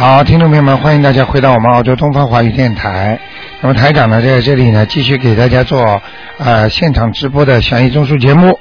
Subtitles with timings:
[0.00, 3.18] 好，听众朋友们，欢迎大家回到我们澳洲东方华语电台。
[3.60, 6.00] 那么台长呢，在这里呢，继续给大家做
[6.38, 8.60] 呃现场直播的悬疑综述节目。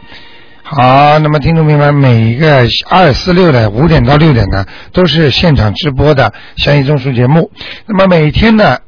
[0.64, 7.52] 好，那么听众朋友们，每一个二四六的五点到六点呢，都是现场直播的悬疑综述节目。
[7.86, 8.80] 那么每天呢，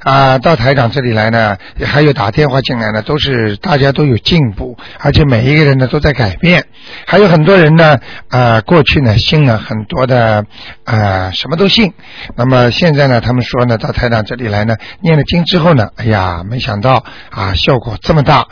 [0.00, 6.64] 啊，到台长这里来呢，还有打电话进来呢，都是大家都有进步，而且每一个人呢都在改变。
[7.06, 10.44] 还有很多人呢，啊，过去呢信了很多的
[10.84, 11.92] 啊什么都信，
[12.34, 18.46] 那么现在呢，他们说呢，到台长这里来呢，念了经之后呢，哎呀，没想到啊效果这么大。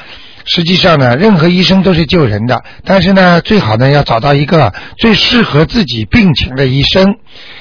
[0.48, 7.16] 实际上呢，任何医生都是救人的，但是呢，最好呢要找到一个最适合自己病情的医生。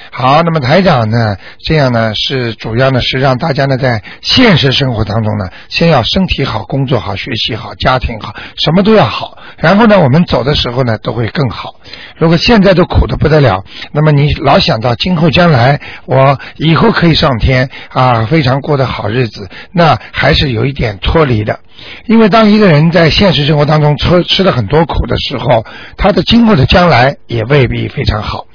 [0.09, 11.75] 好，那么台长呢，这样呢是主要呢是让大家呢在现实生活当中呢，先要身体好、工作好、学习好、家庭好，什么都要好，然后呢我们走的时候呢都会更好。
[12.17, 21.59] 如果现在都苦的不得了，那么你老想到今后将来我以后可以上天啊，非常过得好日子，那还是有一点脱离的。
[22.05, 25.65] 因为当一个人在现实生活当中吃吃了很多苦的时候，
[25.97, 28.47] 他的今后的将来也未必非常好，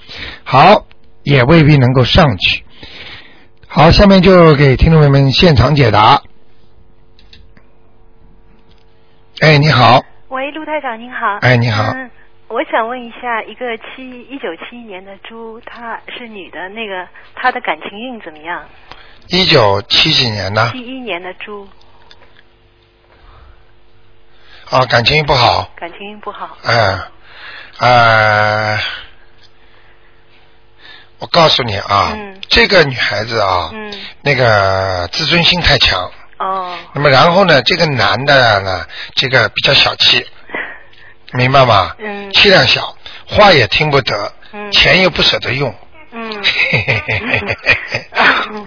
[0.44, 0.86] 好
[1.22, 2.64] 也未必能够上去。
[3.68, 6.22] 好，下面就给听众朋友们现场解答。
[9.40, 11.38] 哎，你好，喂，陆台长您好。
[11.40, 12.10] 哎，你好，嗯，
[12.48, 18.62] 我想问一下，一个七一九七一年的猪，她是女的，那个她的感情运怎么样？
[19.28, 20.70] 一九七几年呢？
[20.72, 21.66] 七一年的猪，
[24.72, 26.56] 啊，感情不好，感情不好。
[26.62, 26.98] 嗯，
[27.78, 28.78] 呃，
[31.18, 32.40] 我告诉你啊，嗯。
[32.48, 33.92] 这个女孩子啊，嗯，
[34.22, 36.10] 那个自尊心太强。
[36.38, 40.26] 哦，那么然后呢，这个男的呢，这个比较小气，
[41.36, 41.94] 明白吗？
[41.98, 42.32] 嗯。
[42.32, 42.96] 气量小，
[43.28, 44.72] 话也听不得，嗯。
[44.72, 45.74] 钱又不舍得用，
[46.12, 46.32] 嗯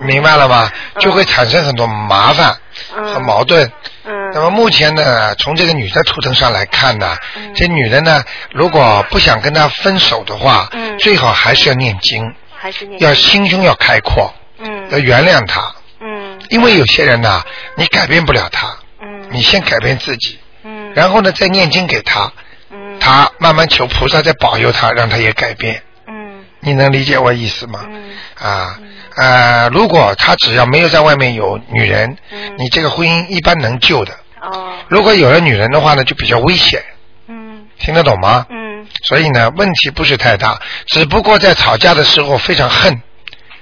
[0.02, 0.72] 明白了吧？
[1.00, 2.56] 就会产生很多麻烦
[2.90, 3.72] 和矛盾。
[4.04, 4.32] 嗯。
[4.34, 7.54] 那么目前呢，从这个女的图腾上来看呢，嗯。
[7.54, 10.98] 这女的呢，如果不想跟他分手的话，嗯。
[10.98, 14.90] 最好还是要念经，还是念要心胸要开阔，嗯。
[14.90, 16.40] 要原谅他，嗯。
[16.50, 17.44] 因为有些人呢，
[17.76, 19.28] 你改变不了他，嗯。
[19.32, 20.94] 你先改变自己，嗯。
[20.94, 22.32] 然后呢再念经给他，
[22.72, 23.00] 嗯。
[23.00, 25.82] 他慢慢求菩萨再保佑他，让他也改变。
[26.08, 26.44] 嗯。
[26.60, 27.86] 你能理解我意思吗？
[27.88, 28.12] 嗯。
[28.36, 28.78] 啊，
[29.18, 32.56] 呃，如果他只要没有在外面有女人，嗯。
[32.58, 34.14] 你这个婚姻一般能救的。
[34.42, 34.74] 哦。
[34.88, 36.84] 如果有了女人的话呢，就比较危险，
[37.28, 37.66] 嗯。
[37.80, 38.46] 听得懂吗？
[38.50, 38.86] 嗯。
[39.04, 43.02] 所以呢，问题不是太大，只不过在吵架的时候非常恨，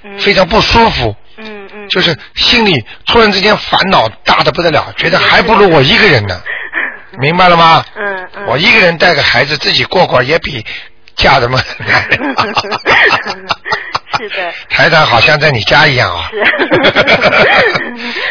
[0.03, 0.18] 嗯。
[0.19, 6.42] 非常不舒服，嗯嗯，就是心里突然之间烦恼大的不得了，觉得还不如我一个人呢，
[7.19, 7.86] 明白了吗？
[7.96, 10.66] 嗯嗯，我一个人带个孩子自己过过，也比
[11.16, 11.50] 嫁人。
[14.18, 16.44] 是的 台长好像在你家一样啊、是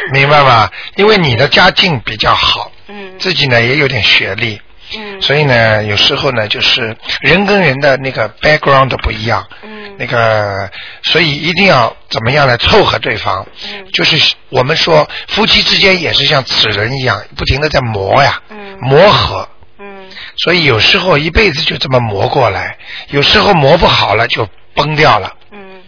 [0.13, 0.71] 明白吗？
[0.97, 4.61] 因为你的家境比较好，嗯自己呢也有点学历，
[4.97, 10.71] 嗯所以呢有时候呢就是人跟人的那个 background 不一样，嗯那个
[11.03, 13.45] 所以一定要怎么样来凑合对方。
[13.67, 19.49] 嗯就是我们说夫妻之间也是像齿轮一样，不停的在磨呀，嗯磨合。
[20.13, 22.79] 嗯所以有时候一辈子就这么磨过来，
[23.09, 25.35] 有时候磨不好了就崩掉了。
[25.51, 25.83] 嗯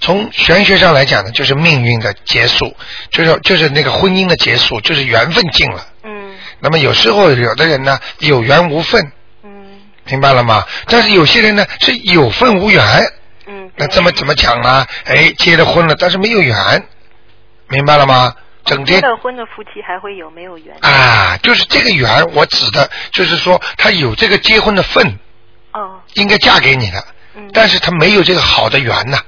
[0.00, 2.76] 从玄学上来讲呢，就是命运的结束，
[3.10, 5.86] 就是就是那个婚姻的结束，就是缘分尽了。
[6.04, 9.12] 嗯那么有时候有的人呢有缘无分，
[9.42, 10.64] 嗯明白了吗？
[10.86, 12.84] 但是有些人呢是有份无缘，
[13.46, 14.86] 嗯，那这么怎么讲呢？
[15.04, 16.84] 哎，结了婚了，但是没有缘，
[17.68, 18.34] 明白了吗？
[18.64, 20.76] 整天结了婚的夫妻还会有没有缘？
[20.82, 25.18] 啊，就是这个缘，我指的就是说他有这个结婚的份，
[25.72, 26.00] 哦。
[26.14, 27.04] 应该嫁给你的，
[27.34, 27.50] 嗯。
[27.52, 29.18] 但是他没有这个好的缘呐，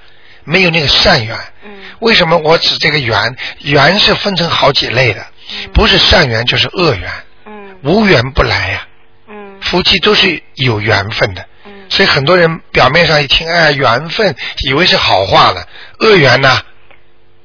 [0.44, 1.36] 没有那个善缘。
[1.64, 1.70] 嗯。
[2.00, 3.36] 为什么我指这个缘？
[3.60, 5.26] 缘是分成好几类的，
[5.72, 7.10] 不是善缘就是恶缘，
[7.46, 7.76] 嗯。
[7.82, 8.86] 无缘不来呀、
[9.28, 9.60] 嗯。
[9.60, 11.72] 夫妻都是有缘分的，嗯。
[11.88, 14.34] 所以很多人表面上一听，哎，缘分，
[14.68, 15.66] 以为是好话了，
[16.00, 16.60] 恶缘呢，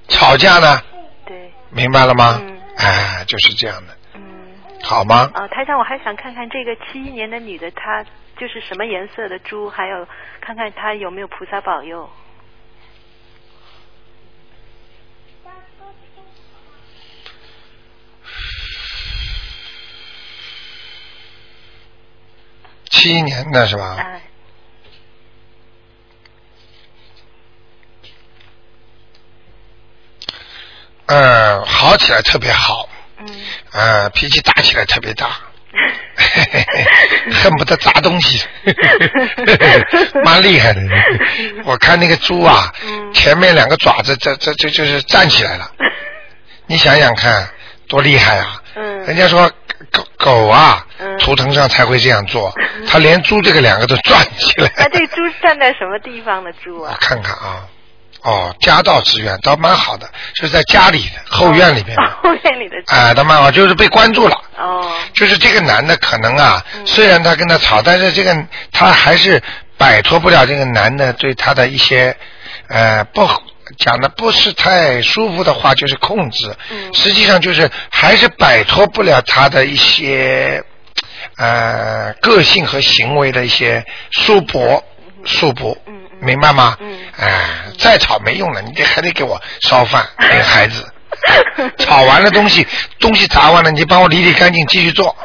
[0.08, 0.97] 吵架呢，对
[1.78, 2.42] 明白了吗？
[2.42, 4.22] 嗯哎，就是这样的，嗯
[4.84, 5.30] 好吗？
[5.34, 8.04] 啊，台长，我还想看看这个七一年的女的，她
[8.36, 10.08] 就是什么颜色的猪，还有
[10.42, 12.10] 看看她有没有菩萨保佑。
[22.90, 23.96] 七一年的是吧？
[24.00, 24.22] 哎，
[31.08, 32.88] 嗯，好起来特别好，
[33.20, 33.28] 嗯。
[33.72, 35.30] 呃，脾气大起来特别大，
[37.32, 38.44] 恨不得砸东西，
[40.24, 40.82] 蛮厉害的。
[41.66, 43.14] 我看那个猪啊，嗯。
[43.14, 45.72] 前面两个爪子，这这这就是站起来了。
[46.68, 47.50] 你想想看，
[47.88, 48.62] 多厉害啊！
[48.76, 49.00] 嗯。
[49.06, 49.50] 人家说
[49.92, 51.18] 狗狗啊，嗯。
[51.20, 52.54] 图腾上才会这样做，
[52.88, 54.70] 它连猪这个两个都转起来。
[54.78, 56.90] 那这个猪站在什么地方的猪啊？
[56.92, 56.98] 我啊？
[57.00, 57.66] 看看啊，
[58.28, 62.94] 哦，家道之源倒蛮好的，就是在家里的后院里边，哦后院里的猪。
[62.94, 64.36] 啊，倒蛮好，就是被关注了。
[64.58, 68.36] 哦，就是这个男的可能啊，嗯虽然他跟他吵，但是这个
[68.74, 69.42] 他还是
[69.78, 72.18] 摆脱不了这个男的对他的一些
[72.68, 73.26] 呃不
[73.78, 76.54] 讲的不是太舒服的话，就是控制。
[76.70, 80.62] 嗯实际上就是还是摆脱不了他的一些
[81.38, 84.82] 呃个性和行为的一些束缚
[85.24, 85.78] 束缚。
[85.86, 86.76] 嗯嗯明白吗？
[86.80, 87.46] 嗯哎，
[87.80, 90.86] 再吵没用了，你得还得给我烧饭， 那个孩子。
[91.80, 92.66] 炒完了东西，
[93.00, 95.16] 东西砸完了，你帮我理理干净，继续做。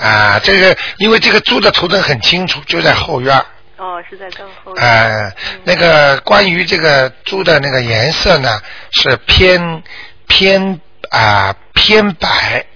[0.00, 3.36] 啊， 这个因为这个猪的图腾很清楚，就在后院。
[3.78, 4.84] 哦，是在更后院。
[4.84, 5.32] 呃，
[5.64, 8.60] 那个关于这个猪的那个颜色呢，
[8.90, 9.82] 是偏
[10.26, 10.80] 偏
[11.10, 12.64] 啊、偏白，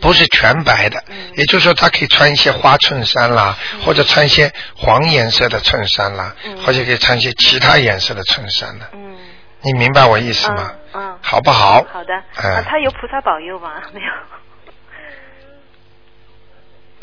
[0.00, 1.02] 不是全白的。
[1.08, 8.88] 嗯也就是说，他可以穿一些花衬衫啦，或者穿一些黄颜色的衬衫啦，嗯或者可以穿一些其他颜色的衬衫的。
[8.92, 9.16] 嗯。
[9.62, 10.72] 你明白我意思吗？
[10.92, 11.18] 嗯嗯。
[11.22, 11.84] 好不好？
[11.92, 12.14] 好的。
[12.36, 13.74] 嗯啊，他有菩萨保佑吗？
[13.94, 14.06] 没有。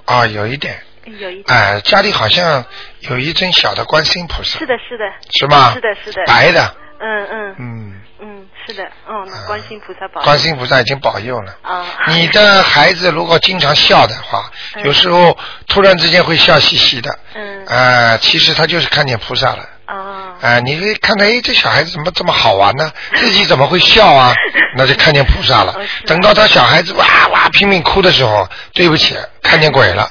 [0.05, 0.77] 啊，有一点。
[1.05, 1.45] 有一点。
[1.55, 2.65] 哎、家里好像
[3.01, 4.57] 有一尊小的观世音菩萨。
[4.59, 5.05] 是的，是的。
[5.39, 5.71] 是吗？
[5.73, 6.23] 是的，是的。
[6.25, 6.75] 白的。
[6.99, 8.01] 嗯嗯嗯。
[8.21, 10.25] 嗯，是的，嗯，那观世音菩萨保佑。
[10.25, 11.55] 观世音菩萨已经保佑了。
[11.61, 11.85] 啊。
[12.07, 17.19] 你的孩子如果经常笑的话，嗯有时候突然之间会笑嘻嘻的。
[17.35, 17.65] 嗯。
[17.67, 19.69] 呃，其实他就是看见菩萨了。
[19.85, 19.95] 啊。
[20.41, 22.91] 啊、你会看到，哎，这小孩子怎么这么好玩呢？
[23.15, 24.33] 自己怎么会笑啊？
[24.77, 25.75] 那就看见菩萨了。
[26.05, 30.09] 等到他小孩子哇哇拼命哭的时候，对不起，看见鬼了。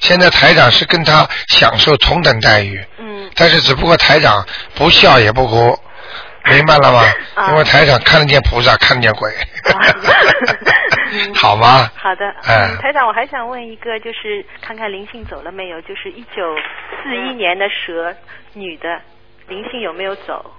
[0.00, 3.30] 现在台长是跟他享受同等待遇，嗯。
[3.36, 4.44] 但是只不过台长
[4.74, 5.78] 不笑也不哭，
[6.44, 7.02] 明白了吗？
[7.34, 9.30] 啊因为台长看得见菩萨，看得见鬼，
[11.12, 11.90] 嗯 好吗？
[11.96, 15.80] 好的，哎嗯，台长，我还想问一个，就是看看灵性走了没有？
[15.82, 16.56] 就是一九
[17.02, 18.14] 四一年的蛇，
[18.54, 19.00] 女的，
[19.48, 20.54] 灵性有没有走？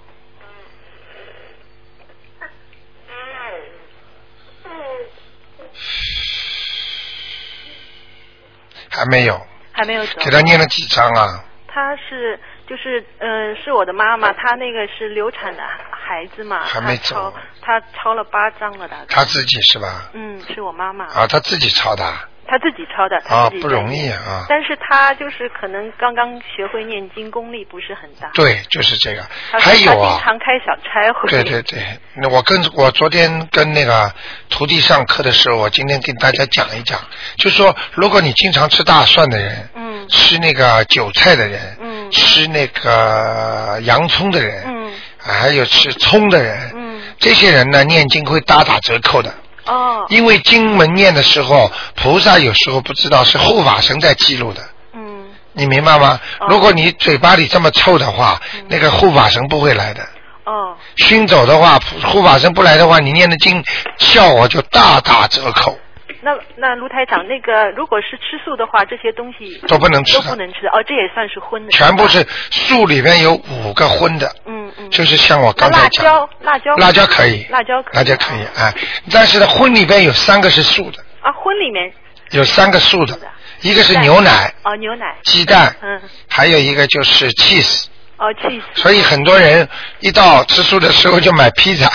[8.90, 9.40] 还没有，
[9.72, 10.20] 还没有走。
[10.20, 11.44] 给他念了几张啊？
[11.66, 19.06] 他是就是呃，是我的妈妈，她那个是流产的孩子嘛，还没她抄走她抄了八张了，大概。
[19.08, 20.10] 她自己是吧？
[20.14, 21.04] 嗯，是我妈妈。
[21.06, 22.04] 啊，她自己抄的
[22.46, 24.44] 啊，她自己抄的，他啊自己不容易啊。
[24.48, 28.30] 但是他就是可能刚刚学会念经，功力不是很大。
[28.34, 29.22] 对，就是这个。
[29.52, 31.28] 还有她经啊，常开小差会。
[31.30, 31.82] 对对对，
[32.14, 34.12] 那我跟我昨天跟那个
[34.50, 37.00] 徒弟上课的时候，我今天跟大家讲一讲，
[37.36, 39.92] 就说如果你经常吃大蒜的人，嗯。
[40.08, 42.10] 吃那个韭菜的人，嗯。
[42.10, 44.92] 吃那个洋葱的人，嗯。
[45.16, 47.00] 还有吃葱的人，嗯。
[47.18, 49.32] 这些人呢念经会大打折扣的。
[49.66, 54.62] 哦因为经文念的时候，菩萨有时候不知道是护法神在记录的，
[54.94, 56.20] 嗯你明白吗？
[56.40, 60.02] 哦如果你嘴巴里这么臭的话，嗯那个护法神不会来的。
[60.44, 63.62] 哦熏走的话，护法神不来的话，你念的经
[63.98, 65.78] 效果就大打折扣。
[66.22, 71.70] 那那卢台长，那个如果是吃素的话，这些东西都不能吃都不能吃哦，这也算是荤的。
[71.72, 74.90] 全部是素里面有五个荤的，嗯嗯。
[74.90, 77.96] 就是像我刚才讲，辣椒辣椒辣椒可以，辣椒可以。
[77.96, 78.72] 辣椒可以啊，
[79.10, 81.92] 但是呢，荤里边有三个是素的，啊，荤里面。
[82.30, 83.18] 有三个素的。
[83.60, 85.14] 一个是牛奶、哦牛奶。
[85.24, 86.00] 鸡蛋，嗯。
[86.28, 87.86] 还有一个就是 cheese。
[88.16, 89.68] 哦 cheese 所以很多人
[89.98, 91.90] 一到吃素的时候就买披萨，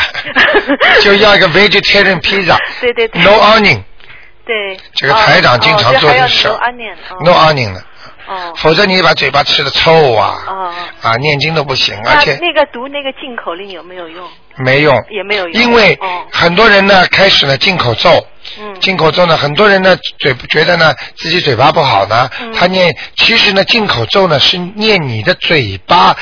[1.01, 3.22] 就要一个 vegetarian pizza，对对对。
[3.22, 3.82] No onion，
[4.48, 4.80] 对。
[4.94, 6.58] 这个台长经常做的这事儿
[7.24, 7.84] no onion 的，
[8.27, 8.54] 哦。
[8.56, 10.74] 否则你把嘴巴吃的臭啊，哦。
[11.01, 14.27] 啊，念经都不行，而且那个读那个进口令有没有用？
[14.60, 15.62] 没用，也没有用。
[15.62, 16.25] 因为哦。
[16.32, 18.10] 很多人呢开始呢进口咒，
[18.60, 18.80] 嗯。
[18.80, 22.54] 进口咒呢，很多人呢嘴觉得呢自己嘴巴不好呢，嗯。
[22.54, 26.16] 他念其实呢进口咒呢是念你的嘴巴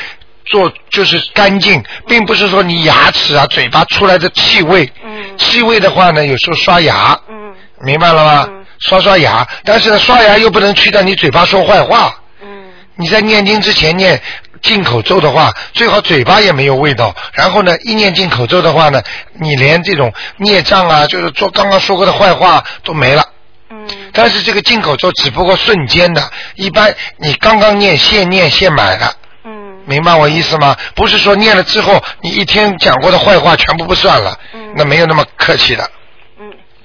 [0.46, 5.38] 做就是干净，并不是说你牙齿啊嘴巴出来的气味，嗯。
[5.38, 8.46] 气味的话呢有时候刷牙，嗯明白了吗？
[8.50, 12.14] 嗯刷刷牙，但是呢刷牙又不能去掉你嘴巴说坏话。
[12.42, 12.66] 嗯
[12.96, 14.22] 你在念经之前念
[14.62, 17.16] 进口咒的话，最好嘴巴也没有味道。
[17.32, 19.02] 然后呢，一念进口咒的话呢，
[19.40, 23.24] 你连这种孽障啊，就是做刚刚说过的坏话都没了。
[23.70, 29.16] 嗯但是这个进口咒只不过瞬间的，一般你刚刚念现念现买的，
[29.46, 30.76] 嗯明白我意思吗？
[30.96, 35.90] 不是说念了之后你一天讲过的坏话全部不算了，嗯那没有那么客气的。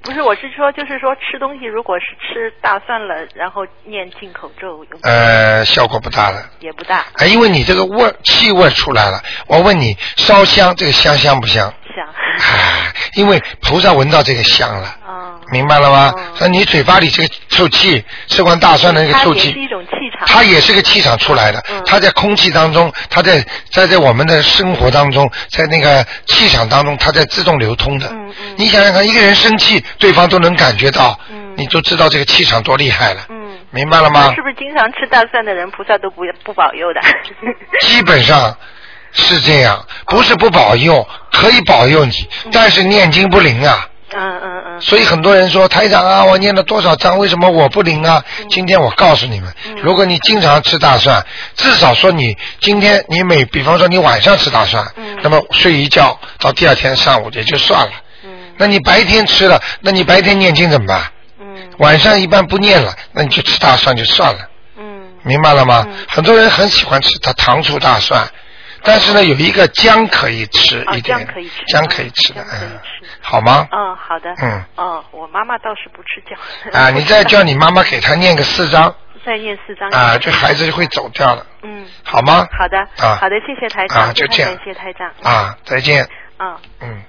[0.00, 6.42] 嗯，不是，我是说，就是说吃东西，如果是吃大蒜了，然后念进口咒，有呃，效果不大了。
[6.60, 11.72] 也不大哎，因为你这个味儿气味出来了，我问你，烧香这个香香不香？
[11.94, 12.06] 香。
[12.40, 16.20] 哎， 因为菩萨闻到这个香了，哦，明白了吗哦？
[16.40, 20.26] 那你嘴巴里这个臭气，吃完大蒜的那个臭气它也是，一种气场。
[20.26, 28.06] 它也是个气场出来的嗯，它在空气当中，它在在在我们的生活当中，在那个气场当中，它在自动流通的。
[28.08, 33.26] 嗯嗯你想想看，一个人生气，对方都能感觉到，嗯你就知道这个气场多厉害了。
[33.28, 33.36] 嗯。
[33.72, 34.42] 明白了吗是？
[34.42, 37.00] 不是经常吃大蒜的人，菩萨都不不保佑的？
[37.86, 38.56] 基本上
[39.12, 42.12] 是这样，不是不保佑，可以保佑你，
[42.52, 43.86] 但是念经不灵啊。
[44.12, 44.80] 嗯嗯嗯。
[44.80, 48.24] 所以很多人说台长啊，我念了多少章，为什么我不灵啊？
[48.48, 51.24] 今天我告诉你们，嗯如果你经常吃大蒜，
[51.54, 57.92] 至少说你今天你每，比方说你晚上吃大蒜，嗯那么睡一觉到第二天上午也就算了。
[58.24, 61.12] 嗯那你白天吃了，那你白天念经怎么办？
[61.40, 61.46] 嗯
[61.78, 64.38] 晚上一般不念了，那你就吃大蒜就算了。
[64.78, 65.86] 嗯明白了吗？
[65.88, 68.28] 嗯很多人很喜欢吃它糖醋大蒜，
[68.82, 72.80] 但是呢，有一个姜可以吃哦一点，姜可以吃姜可以吃的，嗯，
[73.20, 73.68] 好吗？
[73.70, 74.30] 嗯，好的。
[74.42, 74.64] 嗯。
[74.76, 76.38] 哦，我妈妈倒是不吃姜。
[76.72, 78.94] 啊，你再叫你妈妈给她念个四章
[79.24, 79.88] 再念四张。
[79.90, 81.86] 啊，这孩子就会走掉了，嗯。
[82.02, 82.46] 好吗？
[82.58, 82.78] 好的。
[83.04, 84.08] 啊好的，谢谢台长。
[84.08, 85.10] 啊就这样谢谢台长。
[85.22, 86.08] 啊，再见。
[86.38, 86.56] 嗯。
[86.80, 87.02] 嗯，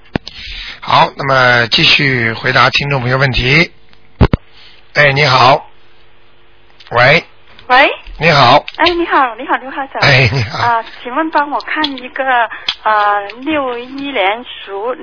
[0.81, 3.71] 好，那么继续回答听众朋友问题。
[4.93, 5.67] 哎，你好。
[6.91, 7.23] 喂，
[7.67, 7.89] 喂，
[8.21, 8.63] 你好。
[8.77, 9.99] 哎，你好，你好，刘校长。
[10.03, 10.59] 哎，你好。
[10.59, 12.23] 啊、请问帮我看一个
[12.83, 14.95] 啊，六一年属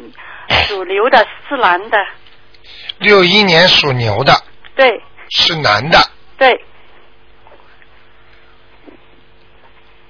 [0.68, 1.98] 属牛的是男的，
[2.98, 4.32] 六一年属牛的，
[4.76, 5.98] 对是男的，
[6.38, 6.64] 对。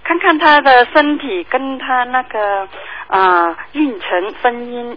[0.05, 2.69] 看看他的身体跟他那个
[3.07, 4.95] 啊、运程婚姻，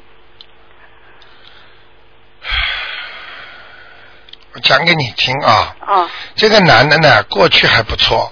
[4.54, 5.76] 我讲给你听啊。
[5.88, 6.10] 哦。
[6.36, 8.32] 这个男的呢，过去还不错，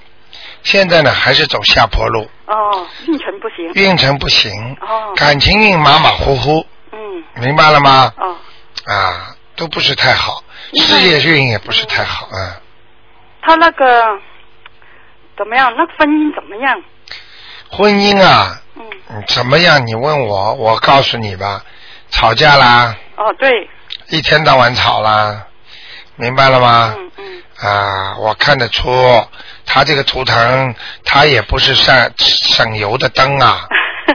[0.63, 5.13] 现在呢还是走下坡路，哦，运程不行，运程不行，哦。
[5.15, 7.23] 感情运马马虎虎，嗯。
[7.35, 8.13] 明白了吗？
[8.17, 8.35] 哦，
[8.85, 12.53] 啊，都不是太好，事业运也不是太好，嗯，
[13.41, 14.19] 他那个
[15.38, 15.73] 怎么样？
[15.77, 16.81] 那婚姻怎么样？
[17.71, 19.23] 婚姻啊，嗯，嗯。
[19.27, 19.85] 怎么样？
[19.85, 21.63] 你问我，我告诉你吧，
[22.09, 23.69] 吵架啦，哦对，
[24.09, 25.45] 一天到晚吵啦，
[26.19, 26.93] 明白了吗？
[26.97, 28.89] 嗯嗯啊，我看得出
[29.65, 33.67] 他这个图腾，他也不是省 省油的灯啊，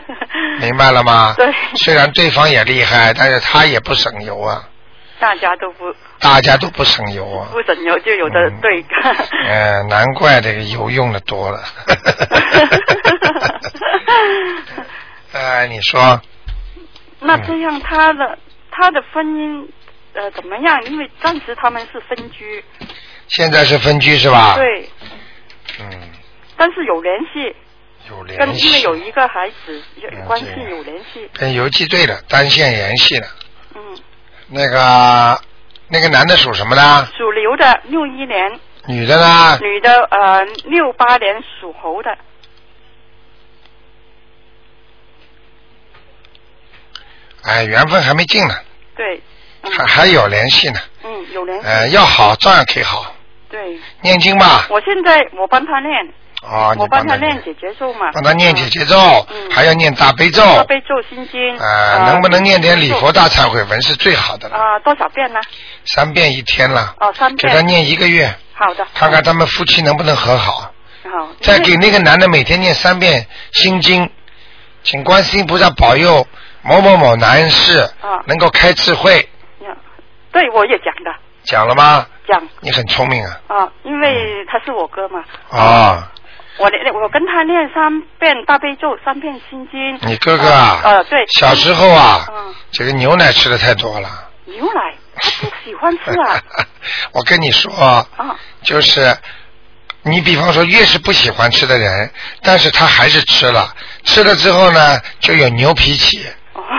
[0.60, 1.34] 明白了吗？
[1.36, 4.64] 对虽然对方也厉害，但是他也不省油啊，
[5.18, 7.48] 大家都不大家都不省油啊。
[7.52, 9.16] 不省油就有的对干。
[9.46, 11.62] 嗯、 难怪这个油用的多了。
[15.32, 16.20] 哎，你说
[17.20, 18.38] 那这样他的
[18.70, 19.66] 他的婚姻
[20.14, 20.84] 呃怎么样？
[20.86, 22.64] 因为暂时他们是分居，
[23.28, 24.54] 现在是分居是吧？。
[24.56, 24.88] 对，
[25.80, 26.10] 嗯，
[26.56, 27.54] 但是有联系，
[28.08, 28.82] 有联跟因为系。
[28.82, 33.26] 有一个孩子有关系有联系，跟邮寄队的单线联系的。
[33.74, 33.98] 嗯，
[34.48, 35.40] 那个
[35.88, 37.06] 那个男的属什么的？
[37.16, 39.58] 属牛的六一年，女的呢？
[39.60, 42.16] 女的呃六八年属猴的，
[47.42, 48.54] 哎，缘分还没尽呢，
[48.96, 49.22] 对，嗯
[49.72, 50.80] 还还有联系呢。
[51.04, 53.12] 嗯有联系，呃，要好照样可以好，
[53.50, 54.66] 对，念经吧。
[54.70, 55.92] 我现在我帮他念，
[56.42, 58.96] 哦，我帮他念念，解结咒嘛，帮他念解结咒，
[59.30, 60.42] 嗯还要念大悲咒。
[60.42, 65.40] 大悲咒心经，啊，能不能念点礼佛大忏悔文是最好的了，啊多少遍呢？
[65.84, 70.70] 三遍一天了，哦三遍给他，念一个月，好的，看看他们夫妻能不能和好。
[71.04, 74.08] 好，再给那个男的每天念三遍心经，
[74.82, 76.26] 请观世音菩萨保佑
[76.62, 79.28] 某某某男士啊能够开智慧。
[80.54, 82.06] 我也讲的讲了吗？
[82.26, 83.40] 讲你很聪明啊！
[83.48, 86.10] 啊，因为他是我哥嘛，啊，
[86.58, 89.98] 我念我跟他念三遍大悲咒，三遍心经。
[90.08, 91.18] 你哥哥啊，呃，对。
[91.36, 94.08] 小时候啊，嗯，这个牛奶吃的太多了。
[94.46, 96.40] 牛奶他不喜欢吃啊。
[97.12, 98.06] 我跟你说，啊，
[98.62, 99.14] 就是
[100.02, 102.10] 你比方说越是不喜欢吃的人，
[102.42, 106.24] 但是他还是吃了，吃了之后呢，就有牛脾气。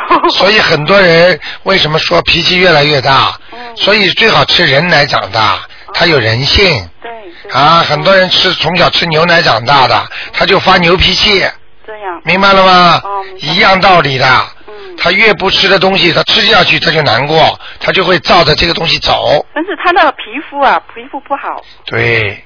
[0.09, 0.29] 哦。
[0.33, 3.37] 所以很多人为什么说脾气越来越大？
[3.51, 5.59] 嗯所以最好吃人奶长大，
[5.93, 6.65] 他有人性
[7.01, 7.11] 对
[7.43, 7.51] 对。
[7.51, 7.83] 啊。
[7.85, 11.39] 很多人吃从小吃牛奶长大的，他就发牛脾气，
[11.85, 12.21] 这样。
[12.23, 14.25] 明白了吗哦一样道理的。
[14.67, 14.95] 嗯。
[14.97, 19.45] 他越不吃的东西，他吃下去他就难过，他就会照着这个东西走。
[19.53, 21.61] 但是他的皮肤啊，皮肤不好。
[21.85, 22.45] 对，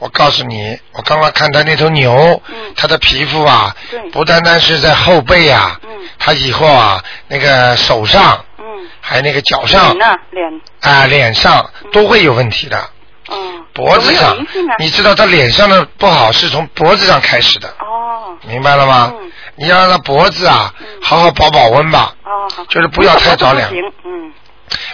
[0.00, 2.56] 我告诉你，我刚刚看他那头牛，嗯。
[2.74, 3.76] 它的皮肤啊，
[4.12, 5.90] 不单单是在后背啊，嗯。
[6.18, 8.64] 它以后啊那个手上嗯，
[9.00, 9.94] 还有那个脚上
[10.80, 12.82] 啊脸上都会有问题的。
[13.28, 14.36] 嗯，脖子上
[14.78, 18.36] 你知道他脸上的不好是从脖子上开始的，哦。
[18.48, 19.12] 明白了吗？
[19.14, 19.30] 嗯。
[19.56, 20.86] 你要让他脖子啊嗯。
[21.02, 23.70] 好好保保温吧，哦好，就是不要太着凉，
[24.04, 24.32] 嗯，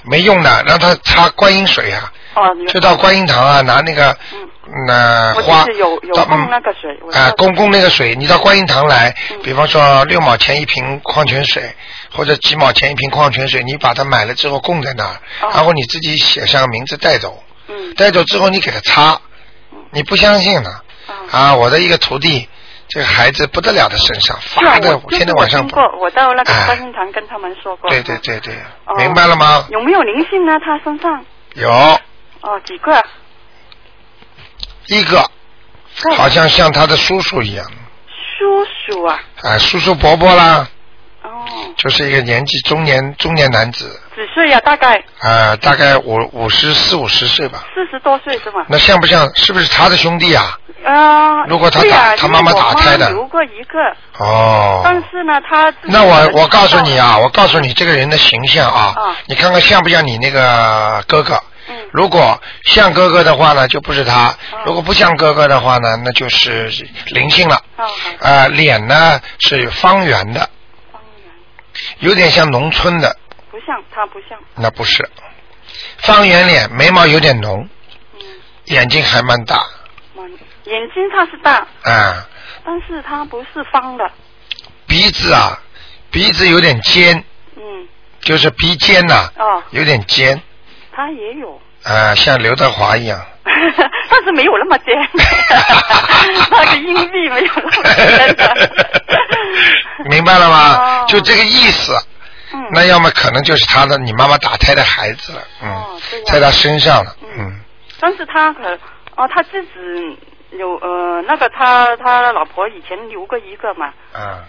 [0.02, 4.48] 没用的，让他擦观音水啊，哦，就到观音堂啊拿那个嗯
[4.86, 6.14] 那花有有
[6.50, 11.74] 那个水，我啊，要公共那个水，你到观音堂来，嗯比方说六毛钱一瓶矿泉水，
[12.12, 19.20] 或者几毛钱一瓶矿泉水，你把它买了之后供在那儿，哦然后你自己写上个名字带走，嗯带走之后你给他擦，
[19.90, 20.70] 你不相信呢？
[21.30, 22.48] 啊啊，我的一个徒弟，
[22.88, 27.88] 这个孩子不得了的身上发的天天晚上过，我到那个哎观音堂跟他们说过。
[27.88, 29.64] 对对对对，哦明白了吗？
[29.70, 30.58] 有没有灵性呢？
[30.58, 31.24] 他身上
[31.54, 31.70] 有
[32.46, 33.04] 哦几个？
[34.86, 35.28] 一个，
[36.16, 37.66] 好像像他的叔叔一样，
[38.38, 40.68] 叔叔啊，啊，叔叔伯伯啦，
[41.24, 41.28] 哦，
[41.76, 47.64] 就是一个年纪中年中年男子，几岁呀、大概啊，大概五五十四五十岁吧。
[47.74, 48.64] 四十多岁是吗？
[48.68, 49.28] 那像不像？
[49.34, 50.56] 是不是他的兄弟啊？
[50.84, 54.82] 呃，如果他打他妈妈打胎的留过一个，哦。
[54.84, 61.42] 但是呢，他那我我告诉你啊，我告诉你这个人的形象啊，啊你看看像不像你那个哥哥？
[61.68, 61.88] 嗯。
[61.92, 66.68] 如果像哥哥的话呢，就不是他；啊如果不像哥哥的话呢，那就是
[67.06, 67.56] 灵性了。
[67.76, 67.86] 啊，
[68.20, 70.48] 呃，脸呢是方圆的，
[70.92, 71.32] 方圆。
[72.00, 73.16] 有点像农村的，
[73.50, 75.08] 不像他不像，那不是。
[75.98, 77.68] 方圆脸，眉毛有点浓，
[78.14, 78.20] 嗯，
[78.66, 79.64] 眼睛还蛮大，
[80.14, 80.24] 蛮
[80.64, 82.28] 眼睛他是大，啊、
[82.64, 84.10] 但是他不是方的，
[84.86, 85.60] 鼻子啊，
[86.10, 87.24] 鼻子有点尖，
[87.56, 87.62] 嗯，
[88.20, 90.40] 就是鼻尖呐、哦，有点尖，
[90.96, 91.60] 他也有。
[91.84, 93.20] 啊、像刘德华一样。
[94.08, 94.94] 但是没有那么尖，
[96.50, 98.70] 那个硬币没有那么尖的。
[100.08, 100.74] 明白了吗？
[100.78, 101.04] 哦。
[101.06, 101.92] 就这个意思。
[102.52, 107.28] 嗯，那要么可能就是他的你妈妈打胎的孩子了，嗯，在他身上了，嗯。
[107.38, 107.60] 嗯，
[108.00, 108.78] 但是他可
[109.16, 109.70] 哦，他自己
[110.52, 114.44] 有呃那个他他老婆以前留过一个嘛，啊，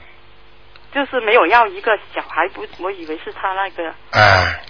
[0.94, 4.62] 就是没有要一个小孩，不，我以为是他那个，哎，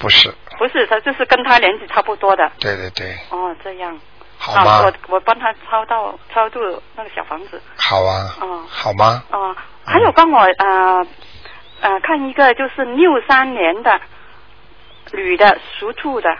[0.00, 2.50] 不是，不是他就是跟他年纪差不多的。
[2.58, 3.96] 对对对，哦，这样。
[4.38, 4.70] 好吗？
[4.72, 6.58] 啊、我我帮他抄到抄住
[6.96, 7.60] 那个小房子。
[7.76, 9.22] 好啊，哦好吗？
[9.30, 11.06] 哦、还有帮我呃
[11.82, 14.00] 呃看一个就是六三年的
[15.12, 16.34] 女的属兔的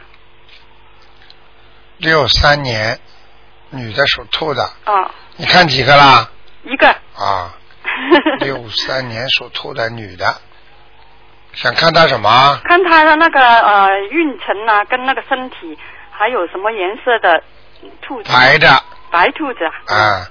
[1.98, 2.98] 六三年，
[3.68, 6.30] 女的属兔的，啊、你看几个啦？
[6.64, 6.88] 一个。
[6.88, 7.54] 啊，
[8.38, 10.40] 六三年属兔的女的，
[11.54, 12.60] 想看他什么？
[12.64, 15.78] 看他的那个呃运程啊，跟那个身体，
[16.10, 17.42] 还有什么颜色的
[18.02, 18.32] 兔子？
[18.32, 18.68] 白的。
[19.10, 19.96] 白兔子啊。
[19.96, 20.26] 啊，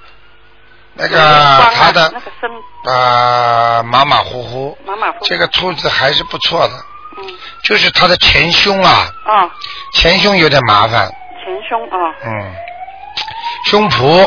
[0.93, 2.49] 那个有点光啊她的那个身。
[2.93, 5.25] 啊马马虎虎，马马虎虎。
[5.25, 6.73] 这个兔子还是不错的，
[7.17, 7.25] 嗯。
[7.63, 9.51] 就是他的前胸啊，哦，
[9.93, 11.07] 前胸有点麻烦，
[11.43, 12.13] 前胸哦。
[12.23, 12.55] 嗯，
[13.65, 14.25] 胸脯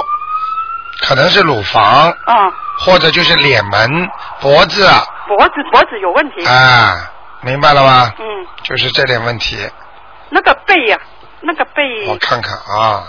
[1.00, 4.08] 可能是乳房，哦，或者就是脸门、
[4.40, 4.84] 脖子
[5.36, 6.44] 脖子脖子有问题。
[6.46, 8.14] 啊，明白了吧？
[8.18, 8.24] 嗯，
[8.64, 9.56] 就是这点问题，
[10.30, 10.98] 那个背呀、
[11.40, 13.04] 那个背我看看啊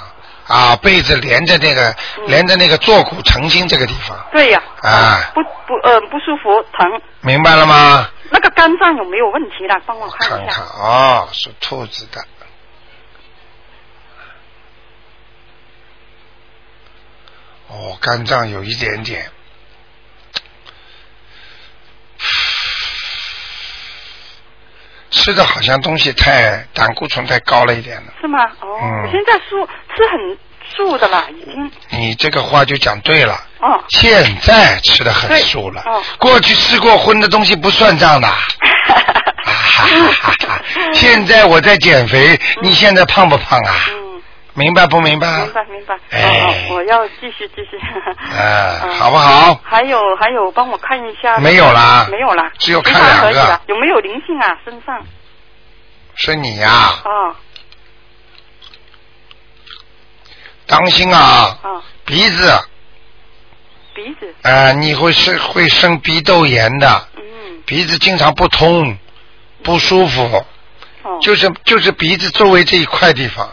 [0.48, 8.08] 啊，被子连着那个、嗯连着那个坐骨成心这个地方，对呀、啊不不呃不舒服疼，明白了吗？
[8.30, 9.76] 那个肝脏有没有问题了？
[9.86, 10.62] 帮我看看看一下。
[10.62, 12.22] 哦，是兔子的。
[17.68, 19.30] 哦，肝脏有一点点，
[25.14, 28.14] 吃的好像东西太胆固醇太高了一点了。
[28.20, 28.40] 是吗？
[28.60, 30.38] 哦，嗯我现在素吃很
[30.76, 31.72] 素的了，已经。
[31.92, 33.34] 你这个话就讲对了。
[33.60, 33.82] 哦。
[33.90, 38.28] 现在吃的很素了，对哦过去吃过荤的东西不算账的。
[39.46, 40.62] 哈哈哈哈
[40.94, 43.76] 现在我在减肥，你现在胖不胖啊？
[43.90, 44.03] 嗯，
[44.56, 45.42] 明白不明白？
[45.46, 45.96] 明白明白。
[46.12, 47.78] 哎哦哦，我要继续继续。
[48.38, 51.38] 哎 嗯好不好还有还有，帮我看一下。
[51.40, 52.52] 没有啦没有啦。
[52.60, 54.58] 只有看可以了有没有灵性啊？
[54.64, 55.04] 身上？
[56.16, 57.36] 是你呀、哦
[60.66, 62.52] 当心啊，哦，鼻子，
[63.94, 64.34] 鼻子。
[64.44, 67.22] 呃，你会生会生鼻窦炎的，嗯。
[67.66, 68.98] 鼻子经常不通，
[69.62, 70.46] 不舒服，
[71.04, 71.20] 哦。
[71.22, 73.52] 就是就是鼻子周围这一块地方，哦，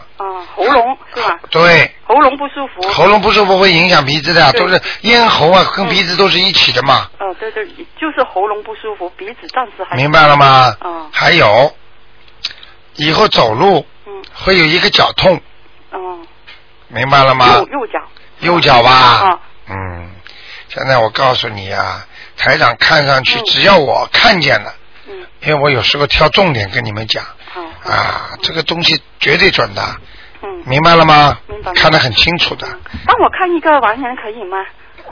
[0.65, 1.39] 喉咙是吧？
[1.49, 2.87] 对，喉咙不舒服。
[2.89, 7.65] 喉咙不舒服会影响鼻子的，对都是咽喉啊跟鼻子都是一起的嘛，哦，对对，
[7.99, 9.95] 就是喉咙不舒服，鼻子暂时还。
[9.95, 10.75] 明白了吗？
[10.83, 11.75] 嗯还有，
[12.95, 15.39] 以后走路嗯会有一个脚痛，
[15.91, 16.27] 嗯
[16.87, 17.67] 明白了吗右？
[17.79, 17.99] 右脚。
[18.39, 18.89] 右脚吧。
[18.91, 19.39] 啊。
[19.69, 20.11] 嗯，
[20.67, 22.05] 现在我告诉你啊，
[22.37, 24.73] 台长看上去嗯只要我看见了，
[25.07, 27.61] 嗯，因为我有时候挑重点跟你们讲好。
[27.89, 29.81] 啊，这个东西绝对准的，
[30.43, 30.63] 嗯。
[30.65, 31.37] 明白了吗？
[31.47, 32.67] 明白看得很清楚的。
[33.05, 34.57] 帮我看一个完人可以吗？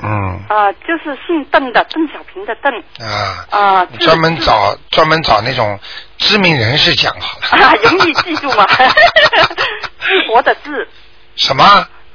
[0.01, 2.73] 嗯啊，就是姓邓的，邓小平的邓。
[3.05, 3.85] 啊，啊。
[3.85, 5.77] 字专门找专门找那种
[6.17, 7.65] 知名人士讲好了。
[7.67, 8.65] 啊，容易记住嘛。
[9.99, 10.87] 治国的治，
[11.35, 11.63] 什么？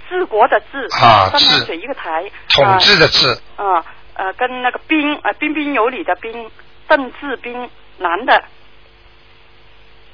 [0.09, 0.87] 治国的治。
[0.99, 2.25] 啊治水一个台。
[2.55, 3.29] 统治的治。
[3.57, 3.85] 啊。
[4.15, 6.49] 呃，跟那个彬呃彬彬有礼的彬，
[6.89, 8.43] 邓志斌，男的。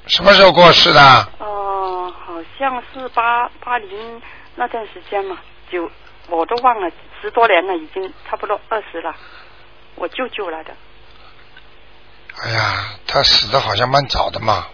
[0.07, 1.27] 什么时候过世的？
[1.39, 4.21] 哦、好像是八八零
[4.55, 5.37] 那段时间嘛，
[5.71, 5.89] 九
[6.27, 9.13] 我都忘了，十多年了，已经差不多二十了。
[9.95, 10.73] 我舅舅来的，
[12.43, 14.67] 哎呀，他死的好像蛮早的嘛，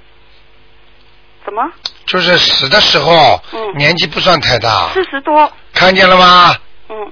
[1.46, 1.64] 怎么？
[2.06, 6.56] 就是死的时候、嗯年纪不算太大，四十多，看见了吗？
[6.90, 7.12] 嗯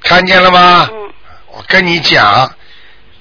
[0.00, 0.88] 看见了吗？
[0.90, 1.12] 嗯
[1.48, 2.50] 我跟你讲，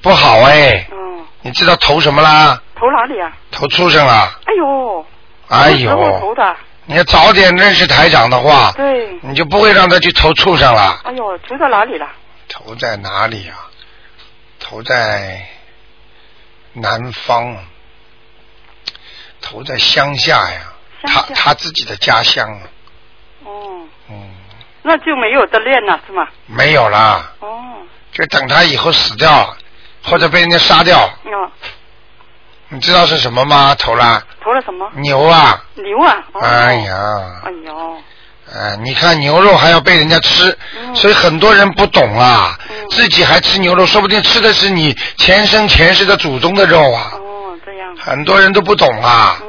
[0.01, 2.62] 不好哎，嗯，你知道投什么啦？
[2.82, 3.32] 投哪里啊？
[3.52, 4.39] 投畜生啊！
[4.46, 5.06] 哎呦，
[5.50, 6.56] 哎呦，的？
[6.86, 11.00] 你要早点认识台长的话，对，你就不会让他去投畜生了。
[11.04, 12.10] 哎呦，投在哪里了？
[12.50, 13.70] 投在哪里啊？
[14.60, 15.46] 投在
[16.74, 17.56] 南方，
[19.41, 20.62] 投在乡下呀，
[21.04, 22.50] 他他自己的家乡
[23.44, 24.32] 哦，哦，嗯，
[24.82, 26.28] 那就没有得练了是吗？
[26.48, 27.62] 没有啦，哦，
[28.12, 29.56] 就等他以后死掉，
[30.04, 31.52] 或者被人家杀掉，哦，
[32.73, 33.75] 你知道是什么吗？
[33.77, 34.89] 投了投了什么？
[34.95, 35.62] 牛啊！
[35.75, 36.17] 牛啊！
[36.31, 37.97] 哦、哎，呀，哎呦，
[38.53, 40.95] 呃，你看牛肉还要被人家吃，嗯。
[40.95, 42.75] 所以很多人不懂啊，嗯。
[42.91, 49.47] 自己还吃牛肉，说不定吃的是你前生前世的祖宗的肉啊，哦，这样，很多人都不懂啊，嗯。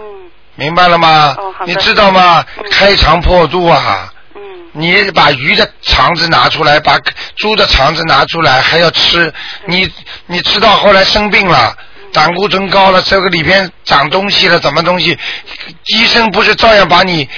[0.57, 1.37] 明白了吗？
[1.65, 2.45] 你知道吗？
[2.57, 2.65] 嗯。
[2.73, 4.13] 开肠破肚啊！
[4.35, 4.43] 嗯。
[4.73, 6.99] 你把鱼的肠子拿出来，把
[7.37, 9.33] 猪的肠子拿出来，还要吃，
[9.67, 9.89] 你
[10.27, 11.77] 你吃到后来生病了，
[12.13, 15.19] 胆固醇高了，这个里边长东西了，怎么东西？
[15.87, 17.29] 医生不是照样把你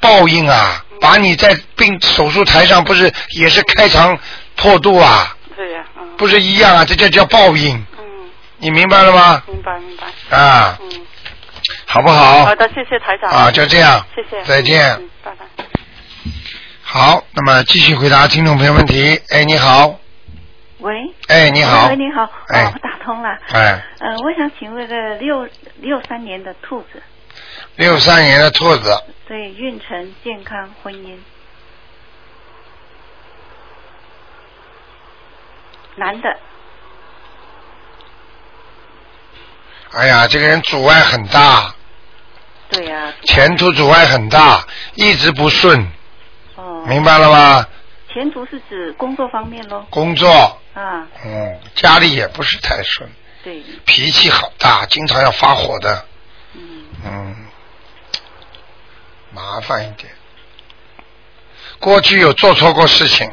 [0.00, 0.84] 报应啊？
[1.00, 4.18] 把你在病手术台上不是也是开肠
[4.56, 5.36] 破肚啊？
[5.56, 6.84] 对呀、嗯，不是一样啊？
[6.84, 8.04] 这就叫报应，嗯，
[8.58, 9.42] 你明白了吗？
[9.46, 10.88] 明白明白，啊，嗯，
[11.86, 12.44] 好不好？
[12.44, 14.04] 好的，谢谢台长，啊，就这样。
[14.14, 14.90] 谢谢，再见。
[14.94, 15.64] 嗯，拜拜。
[16.82, 19.20] 好，那么继续回答听众朋友问题。
[19.30, 20.00] 哎，你好，
[20.78, 20.94] 喂，
[21.26, 21.88] 哎，你好。
[21.88, 22.64] 喂，，你好，哎。
[22.64, 23.36] 哦，我打通了。
[23.52, 25.48] 哎，呃，我想请问个六
[25.80, 27.02] 六三年的兔子，
[27.74, 31.16] 六三年的兔子，对运程、健康、婚姻，
[35.96, 36.28] 男的，
[39.94, 41.74] 哎呀，这个人阻碍很大，
[42.70, 44.64] 对呀、前途阻碍很大，
[44.94, 45.90] 一直不顺，
[46.54, 47.66] 哦，明白了吗？
[48.18, 49.86] 前途是指工作方面喽？
[49.90, 50.28] 工作，
[50.74, 53.08] 啊，嗯，家里也不是太顺，
[53.44, 56.04] 对，脾气好大，经常要发火的，
[56.54, 57.36] 嗯，嗯，
[59.32, 60.12] 麻烦一点。
[61.78, 63.30] 过去有做错过事情，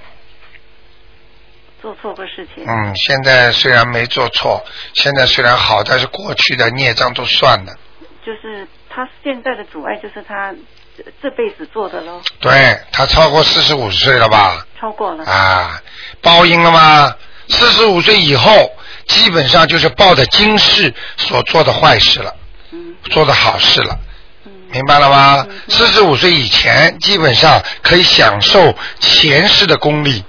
[1.81, 7.75] 做错过事情，嗯，现在虽然没做错，现在虽然好，但是过去的孽障都算了。
[8.23, 10.53] 就是他现在的阻碍就是他
[10.97, 14.65] 这这辈子做的喽，对他超过四十五岁了吧？
[14.79, 15.81] 超过了，啊，
[16.21, 17.13] 报应了吗？
[17.49, 18.71] 四十五岁以后，
[19.07, 22.33] 基本上就是报的今世所做的坏事了，
[22.71, 23.99] 嗯做的好事了，
[24.45, 25.61] 嗯，明白了吗嗯？
[25.67, 30.23] 四十五岁以前，基本上可以享受前世的功力。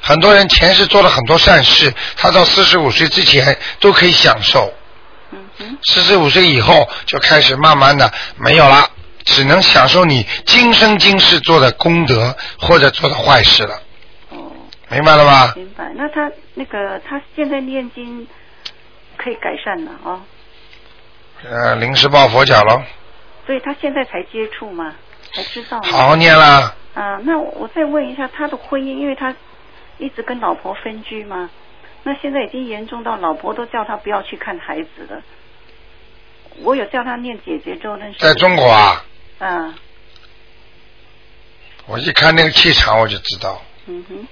[0.00, 4.72] 很多人前世做了很多善事，他到四十五岁之前都可以享受。
[5.84, 8.90] 四十五岁以后就开始慢慢的没有了，
[9.24, 13.80] 只能享受你今生今世做的功德或者做的坏事了，
[14.30, 14.52] 哦。
[14.90, 15.52] 明白了吧？
[15.56, 15.92] 明白。
[15.94, 18.26] 那他那个他现在念经
[19.16, 20.20] 可以改善了哦，
[21.44, 22.82] 呃，临时抱佛脚喽，
[23.46, 24.94] 所以他现在才接触嘛，
[25.32, 25.80] 才知道。
[25.82, 26.74] 好好念啦。
[26.94, 29.34] 啊，那我再问一下他的婚姻，因为他
[29.96, 31.48] 一直跟老婆分居嘛，
[32.02, 35.22] 那现在已经严重到老婆都叫他不要去看孩子了。
[36.62, 39.02] 我有叫他念姐姐咒，但是在中国啊，
[39.42, 39.74] 啊，
[41.86, 44.28] 我一看那个气场我就知道，嗯哼，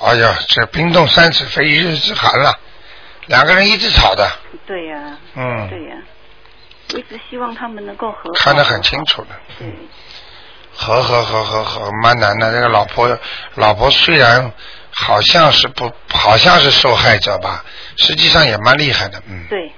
[0.00, 2.56] 哎呀，这冰冻三尺非一日之寒了，
[3.26, 4.30] 两个人一直吵的，
[4.66, 5.96] 对呀、嗯，对呀、
[6.92, 8.34] 我一直希望他们能够和好。
[8.36, 9.66] 看得很清楚的，对，
[10.72, 12.52] 和和和和和蛮难的。
[12.52, 13.18] 那个老婆，
[13.56, 14.52] 老婆虽然
[14.92, 17.64] 好像是不，好像是受害者吧，
[17.96, 19.72] 实际上也蛮厉害的，嗯，对，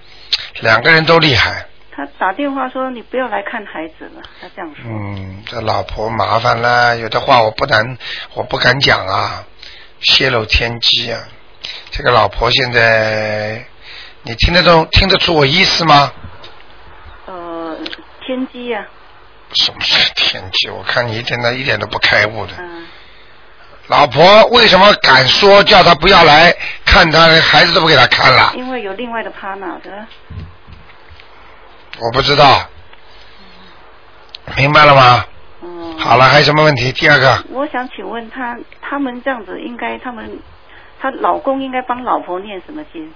[0.61, 1.67] 两个人都厉害，
[2.01, 4.85] 他他打电话说你不要来看孩子了，他这样说。
[4.87, 7.99] 嗯，这老婆麻烦了，有的话我不能，
[8.35, 9.45] 我不敢讲啊，
[10.01, 11.21] 泄露天机啊。
[11.91, 13.65] 这个老婆现在，
[14.23, 16.11] 你听得懂、听得出我意思吗？
[17.27, 17.77] 呃，
[18.25, 18.87] 天机呀、
[19.53, 20.71] 什么是天机？
[20.71, 22.53] 我看你一点的一点都不开悟的。
[22.59, 22.87] 嗯，
[23.89, 26.55] 老婆为什么敢说叫他不要来
[26.87, 28.53] 看他，孩子都不给他看了？
[28.57, 30.07] 因为有另外的 partner 的，
[32.01, 32.67] 我不知道，
[34.57, 35.25] 明白了吗？
[35.63, 35.99] 嗯。
[35.99, 36.91] 好了，还有什么问题？
[36.93, 40.39] 第二个，我想请问他，他们这样子应该，他们，
[40.99, 43.13] 她老公应该帮老婆念什么经，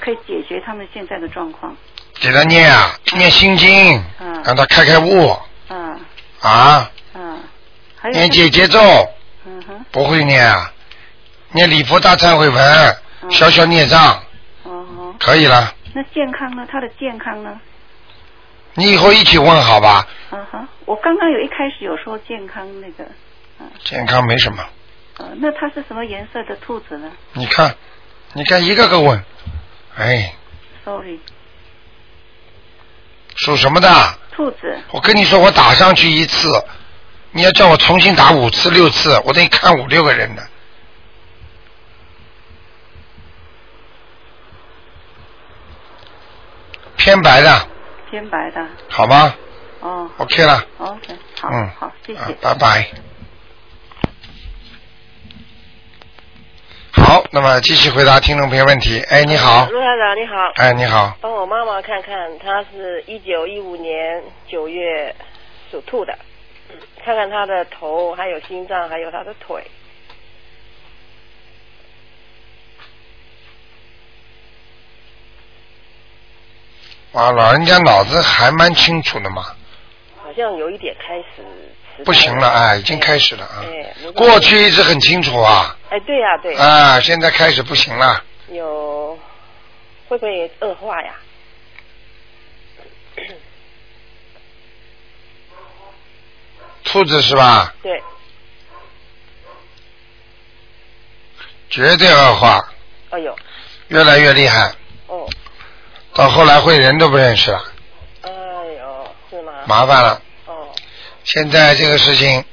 [0.00, 1.74] 可以解决他们现在的状况？
[2.20, 4.42] 给他念啊，念心经，嗯。
[4.44, 5.34] 让他开开悟。
[5.70, 5.98] 嗯。
[6.40, 7.40] 啊，嗯，
[7.98, 8.78] 还有念姐姐咒。
[9.46, 10.70] 嗯哼，不会念啊，
[11.52, 13.30] 念礼佛大忏悔文，嗯。
[13.30, 14.22] 消消孽障，
[14.64, 15.72] 哦哦，可以了。
[15.94, 16.66] 那健康呢？
[16.70, 17.58] 他的健康呢？
[18.78, 20.06] 你以后一起问好吧？
[20.84, 23.04] 我刚刚有一开始有说健康那个，
[23.82, 24.64] 健康没什么，
[25.18, 27.74] 呃，那它是什么颜色的兔子呢你看，
[28.34, 29.20] 你看一个个问，
[29.96, 30.32] 哎
[30.84, 31.18] ，？Sorry，
[33.34, 33.88] 属什么的？
[34.30, 36.48] 兔子，我跟你说，我打上去一次，
[37.32, 40.48] 你要叫我重新打五次六次，我得看五六个人的。
[46.96, 47.68] 偏白的，
[48.10, 48.66] 偏白的。
[48.88, 49.34] 好吗
[49.80, 52.20] 哦？OK 了，，OK，好，嗯，好，谢谢。
[52.20, 52.86] 啊拜拜。
[56.92, 59.00] 好，那么继续回答听众朋友问题。
[59.08, 65.14] 哎，你好，陆校长你好，哎，你好，帮我妈妈看看，她是一九一五年九月
[65.70, 66.12] 属兔的，
[66.70, 69.64] 嗯看看她的头，还有心脏，还有她的腿。
[77.12, 79.42] 哇，老人家脑子还蛮清楚的嘛，
[80.22, 81.42] 好像有一点开始
[82.04, 83.64] 不行了，哎，已经开始了啊。
[83.64, 89.18] 对，过去一直很清楚啊，哎，对呀、对，啊，现在开始不行了，有
[90.08, 91.14] 会不会恶化呀？
[96.84, 97.74] 兔子是吧？
[97.82, 98.02] 对，
[101.68, 102.72] 绝对恶化，
[103.10, 103.36] 哎呦，
[103.88, 104.72] 越来越厉害，
[105.06, 105.28] 哦，
[106.18, 107.62] 到后来会人都不认识了，
[108.22, 108.30] 哎
[108.80, 109.52] 呦，是吗？
[109.66, 110.20] 麻烦了。
[110.46, 110.66] 哦，
[111.22, 112.44] 现在这个事情，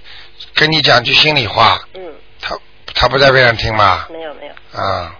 [0.54, 2.56] 跟你讲句心里话，嗯，他
[2.93, 4.06] 他不在边上听吗？
[4.12, 5.15] 没有没有，啊，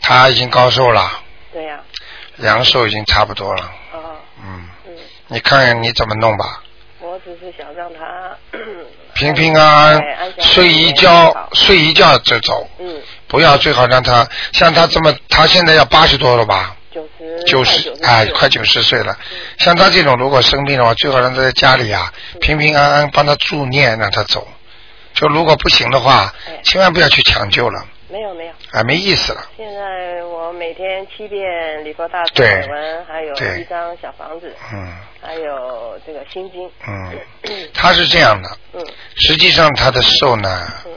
[0.00, 1.20] 他已经高寿了，
[1.52, 1.80] 对呀、
[2.36, 3.98] 阳寿已经差不多了，哦，
[4.40, 4.94] 嗯，嗯，
[5.26, 6.62] 你看看你怎么弄吧，
[7.00, 8.36] 我只是想让他
[9.14, 16.76] 平平安安睡一觉，睡一觉就走，嗯，不要最好让他像他这么，他现在要八十多了吧？
[16.92, 19.16] 九十九十哎，快九十岁了。
[19.58, 24.46] 像他这种如果生病的话，最好让他在家里啊，平平安安帮他助念，让他走。
[25.14, 28.52] 就如果不行的话哎，千万不要去抢救了，没有没有。
[28.72, 29.46] 啊，没意思了。
[29.56, 36.68] 现在我每天七遍礼佛大忏对悔文，还有一张小房子，嗯还有这个心经。
[36.88, 37.18] 嗯，
[37.74, 40.92] 他是这样的，嗯实际上他的寿呢，嗯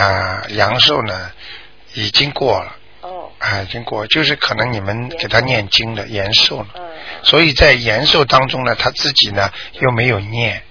[0.00, 1.32] 啊、阳寿呢
[1.94, 2.76] 已经过了，
[3.08, 6.82] 哦啊、已经过，就是可能你们给他念经的延寿了，嗯，
[7.22, 10.62] 所以在延寿当中呢，他自己呢又没有念。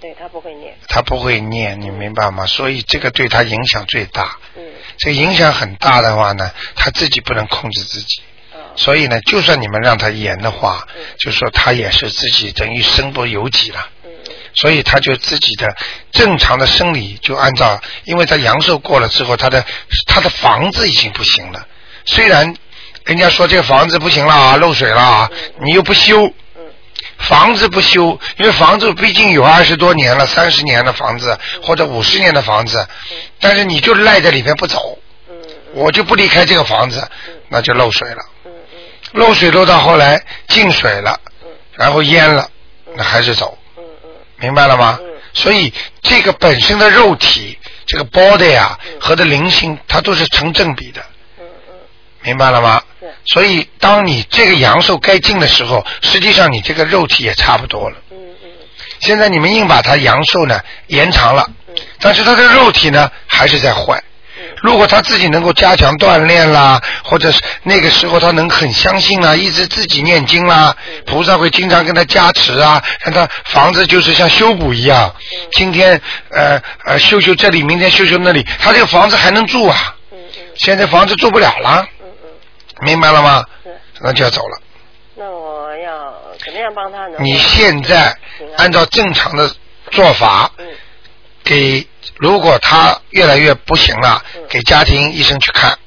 [0.00, 0.74] 对他不会念。
[0.88, 2.46] 他不会念，你明白吗？
[2.46, 4.38] 所以这个对他影响最大。
[4.56, 4.62] 嗯
[4.96, 8.22] 这个影响很大的话呢，他自己不能控制自己。
[8.54, 13.90] 哦所以呢，就算你们让他演的话嗯，就说他也是自己等于身不由己了。
[14.54, 15.68] 所以他就自己的
[16.12, 19.64] 正常的生理就按照，因为他阳寿过了之后，他的
[20.06, 21.66] 他的房子已经不行了。
[22.04, 22.54] 虽然
[23.04, 25.30] 人家说这个房子不行了啊，漏水了啊，
[25.64, 26.62] 你又不修，嗯
[27.18, 32.86] 房子不修，因为房子毕竟有二十多年了、三十年的房子或者五十年的房子，
[33.40, 35.36] 但是你就赖在里面不走，嗯
[35.74, 37.06] 我就不离开这个房子，
[37.48, 38.22] 那就漏水了。
[39.12, 42.48] 漏水漏到后来进水了，嗯然后淹了，
[42.96, 43.56] 那还是走，
[44.40, 45.06] 明白了吗嗯？
[45.32, 45.72] 所以
[46.02, 51.00] 这个本身的肉体，这个 body 啊和的灵性，它都是成正比的，
[51.38, 51.74] 嗯嗯
[52.22, 52.82] 明白了吗？
[53.00, 57.96] 是所以当你这个阳寿该尽的时候，实际上你这个肉体也差不多了。
[58.10, 58.50] 嗯嗯
[59.00, 64.02] 现在你们硬把它阳寿呢延长了，嗯但是它的肉体呢还是在坏。
[64.62, 75.14] 如果他自己能够加强锻炼啦，或者是那个时候他能很相信啊，一直自己念经啦，菩萨会经常跟他加持啊，让他房子就是像修补一样，
[75.52, 79.96] 今天呃呃修修这里，明天修修那里，他这个房子还能住啊。
[80.56, 82.28] 现在房子住不了了，嗯嗯
[82.86, 83.44] 明白了吗？
[83.64, 83.70] 是。
[84.00, 84.58] 那就要走了。
[85.14, 86.12] 那我要
[86.44, 87.16] 跟样帮他呢？
[87.20, 88.16] 你现在
[88.56, 89.50] 按照正常的
[89.90, 90.66] 做法，嗯
[91.44, 91.86] 给
[92.16, 95.78] 如果他越来越不行了嗯，给家庭医生去看，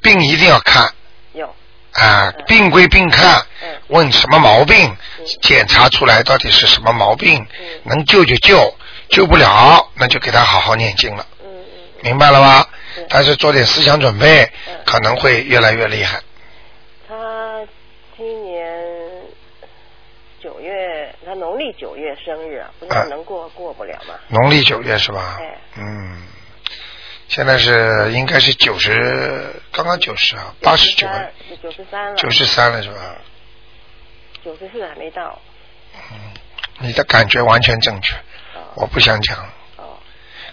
[0.00, 0.92] 病一定要看。
[1.32, 1.46] 有。
[1.92, 8.74] 啊嗯，病归病看嗯，问什么毛病嗯，检查出来到底是什么毛病嗯，能救就救，
[9.08, 11.46] 救不了那就给他好好念经了，嗯
[12.02, 13.06] 明白了吗是？
[13.08, 16.20] 但是做点思想准备嗯，可能会越来越厉害。
[17.08, 17.14] 他
[18.16, 18.71] 今年
[21.32, 24.14] 他农历九月生日啊，不知道啊能过过不了吗？
[24.28, 25.58] 农历九月是吧哎？
[25.78, 26.22] 嗯，
[27.26, 31.08] 现在是应该是九十，刚刚九十啊，八十九，
[31.62, 33.16] 九十三了，九十三了是吧？
[34.44, 35.40] 九十四还没到。
[36.10, 36.18] 嗯
[36.80, 38.14] 你的感觉完全正确，
[38.54, 39.38] 哦我不想讲，
[39.76, 39.96] 哦，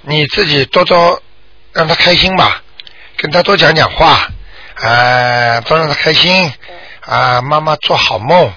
[0.01, 1.21] 你自己多多
[1.73, 2.61] 让他开心吧，
[3.17, 4.27] 跟他多讲讲话，
[4.75, 6.77] 啊，多让他开心，嗯，
[7.13, 8.53] 啊，妈妈做好梦，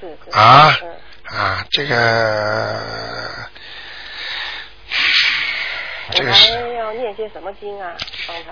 [0.00, 0.95] 是是啊嗯
[1.36, 1.94] 啊，这个，
[6.12, 7.92] 这个我是要念些什么经啊？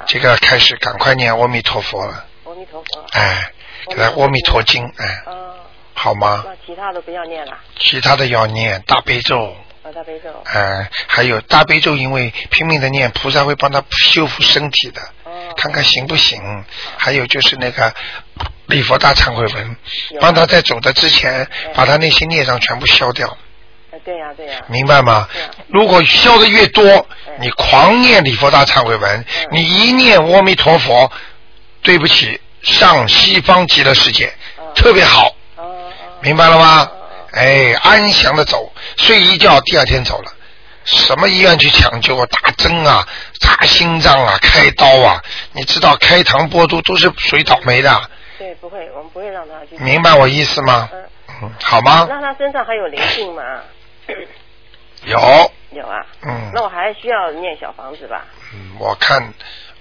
[0.06, 3.06] 这个开始赶快念阿弥陀佛了，阿弥陀佛。
[3.12, 3.50] 哎，
[3.88, 5.54] 给他阿弥陀经，哎，哦，
[5.94, 6.44] 好吗？
[6.44, 10.30] 那其他的不要念了，其他的要念大悲咒，啊，大悲咒。
[10.44, 15.32] 哎，还有大悲咒，因为拼命的念，菩萨会帮他修复身体的，哦。
[15.56, 16.64] 看看行不行。
[16.96, 17.92] 还有就是那个
[18.66, 19.76] 礼佛大忏悔文，
[20.20, 23.36] 帮他在走的之前嗯，把他那些孽障全部消掉，
[23.92, 24.60] 哎，对呀对呀。
[24.68, 25.28] 明白吗啊？
[25.68, 26.84] 如果消的越多
[27.26, 31.12] 嗯，你狂念礼佛大忏悔文嗯，你一念阿弥陀佛，
[31.82, 35.30] 对不起，上西方极乐世界嗯特别好。
[36.22, 36.90] 明白了吗？
[37.34, 40.32] 哎，安详的走，睡一觉，第二天走了。
[40.84, 42.26] 什么医院去抢救啊？
[42.26, 43.06] 打针啊，
[43.40, 45.22] 扎心脏啊，开刀啊？
[45.52, 49.82] 你知道开膛破肚都是属于倒霉的，对，不会，我们不会让他去。
[49.82, 50.88] 明白我意思吗？
[50.92, 51.04] 嗯。
[51.42, 52.06] 嗯，好吗？
[52.08, 53.42] 那他身上还有灵性吗？
[55.04, 56.06] 有，有啊。
[56.22, 58.24] 嗯那我还需要念小房子吧？
[58.54, 59.32] 嗯，我看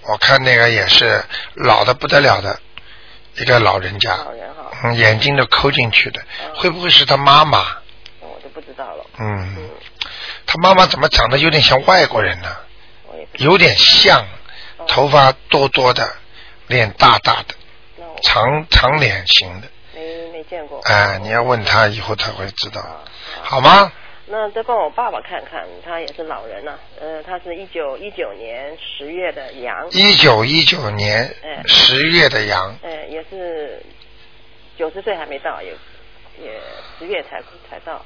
[0.08, 1.22] 我看那个也是
[1.54, 2.58] 老的不得了的
[3.36, 7.78] 一个老人家，老人哈，嗯，眼睛都抠进去的，嗯会不会是他妈妈？
[8.20, 9.04] 我就不知道了。
[9.18, 9.70] 嗯嗯，，
[10.46, 12.56] 他妈妈怎么长得有点像外国人呢？
[13.06, 13.42] 我也不。
[13.44, 14.20] 有点像，
[14.78, 16.08] 哦头发多多的，
[16.68, 17.54] 脸大大的，
[17.96, 19.68] 那我长长脸型的。
[19.94, 20.80] 没没见过。
[20.84, 23.00] 哎，你要问他，以后他会知道，啊。
[23.42, 23.92] 好吗？
[24.26, 31.62] 那再帮我爸爸看看，他也是老人了、呃，他是一九一九年十月的羊，一九一九年哎。
[31.66, 33.82] 十月的羊，呃，也是
[34.76, 35.72] 九十岁还没到，也
[36.42, 36.58] 也
[36.98, 38.04] 十月才才到。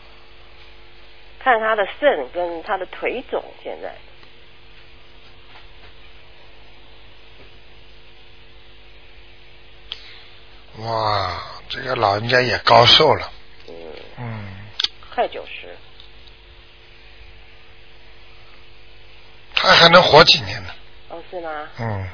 [1.39, 3.95] 看他的肾跟他的腿肿，现在。
[10.85, 13.33] 哇，这个老人家也高寿了，
[13.69, 13.75] 嗯，
[14.19, 14.49] 嗯，
[15.15, 15.77] 快九十，
[19.61, 20.71] 他还能活几年呢？
[21.09, 21.51] 哦，是吗？
[21.81, 22.09] 嗯，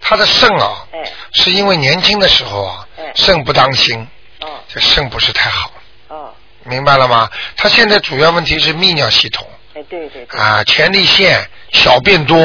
[0.00, 1.02] 他的肾啊，哎，
[1.32, 4.06] 是因为年轻的时候啊哎，肾不当心，
[4.40, 4.60] 哦。
[4.68, 5.72] 这肾不是太好，
[6.08, 7.30] 哦，明白了吗？
[7.56, 9.48] 他现在主要问题是泌尿系统。
[9.74, 12.36] 哎，对对对，啊，前列腺小便多，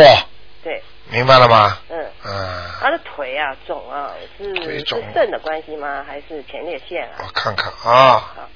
[0.63, 1.77] 对，明白了吗？
[1.89, 1.99] 嗯。
[2.25, 5.03] 嗯，他的腿啊肿啊，是是腿肿。
[5.13, 6.05] 肾的关系吗？
[6.07, 7.19] 还是前列腺啊？
[7.19, 8.31] 我看看啊。
[8.36, 8.49] 好，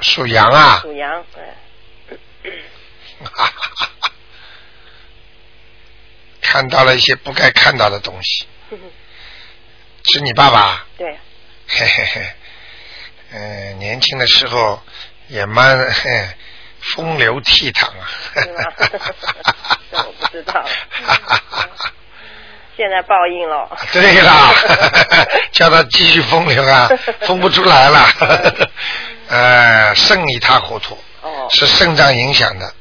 [0.00, 2.14] 属羊啊，属羊，哎，
[6.40, 8.46] 看到了一些不该看到的东西，
[10.12, 10.84] 是你爸爸？
[10.96, 11.18] 对，
[11.68, 12.26] 嘿嘿嘿，
[13.32, 14.82] 嗯、年轻的时候
[15.28, 16.28] 也蛮嘿
[16.96, 18.08] 风流倜傥啊。
[18.34, 18.62] 是吗
[19.90, 20.60] 这我不知道。
[20.62, 20.68] 了
[22.76, 23.78] 现在报应了。
[23.92, 24.54] 对啦，
[25.52, 26.88] 叫他继续风流啊，
[27.20, 28.68] 风不出来了。
[29.28, 32.74] 呃，肾一塌糊涂，哦，是肾脏影响的，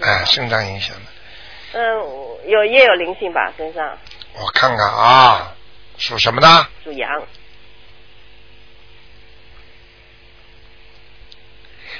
[0.00, 1.02] 哎、肾脏影响的。
[1.72, 1.80] 嗯，
[2.50, 3.96] 有也有灵性吧，身上
[4.34, 5.52] 我看看啊，
[5.98, 6.66] 属什么的？
[6.82, 7.22] 属羊，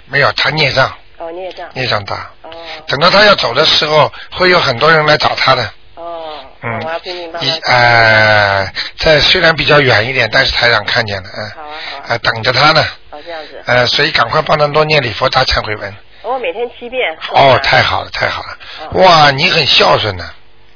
[0.06, 2.32] 没有，他孽障，哦，孽障，孽障大。
[2.42, 2.50] 哦
[2.88, 5.72] 等到他要走的时候，会有很多人来找他的。
[5.94, 7.72] 哦，嗯我要拼命帮一他。
[7.72, 15.94] 呃，在虽然比较远一点，但是台长看见了，嗯，好啊好啊，呃，等着他呢，哦这样子，呃，所以赶快帮他多念礼佛大忏悔文。
[16.22, 17.16] 我每天七遍。
[17.32, 18.58] 哦，太好了，太好了，
[18.92, 20.24] 哦哇，你很孝顺呢。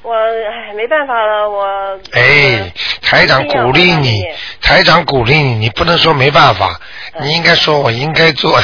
[0.03, 1.99] 我哎没办法了，我。
[2.13, 4.23] 哎，台长鼓励你
[4.61, 6.79] 台长鼓励你，你不能说没办法，
[7.15, 8.61] 嗯你应该说我应该做。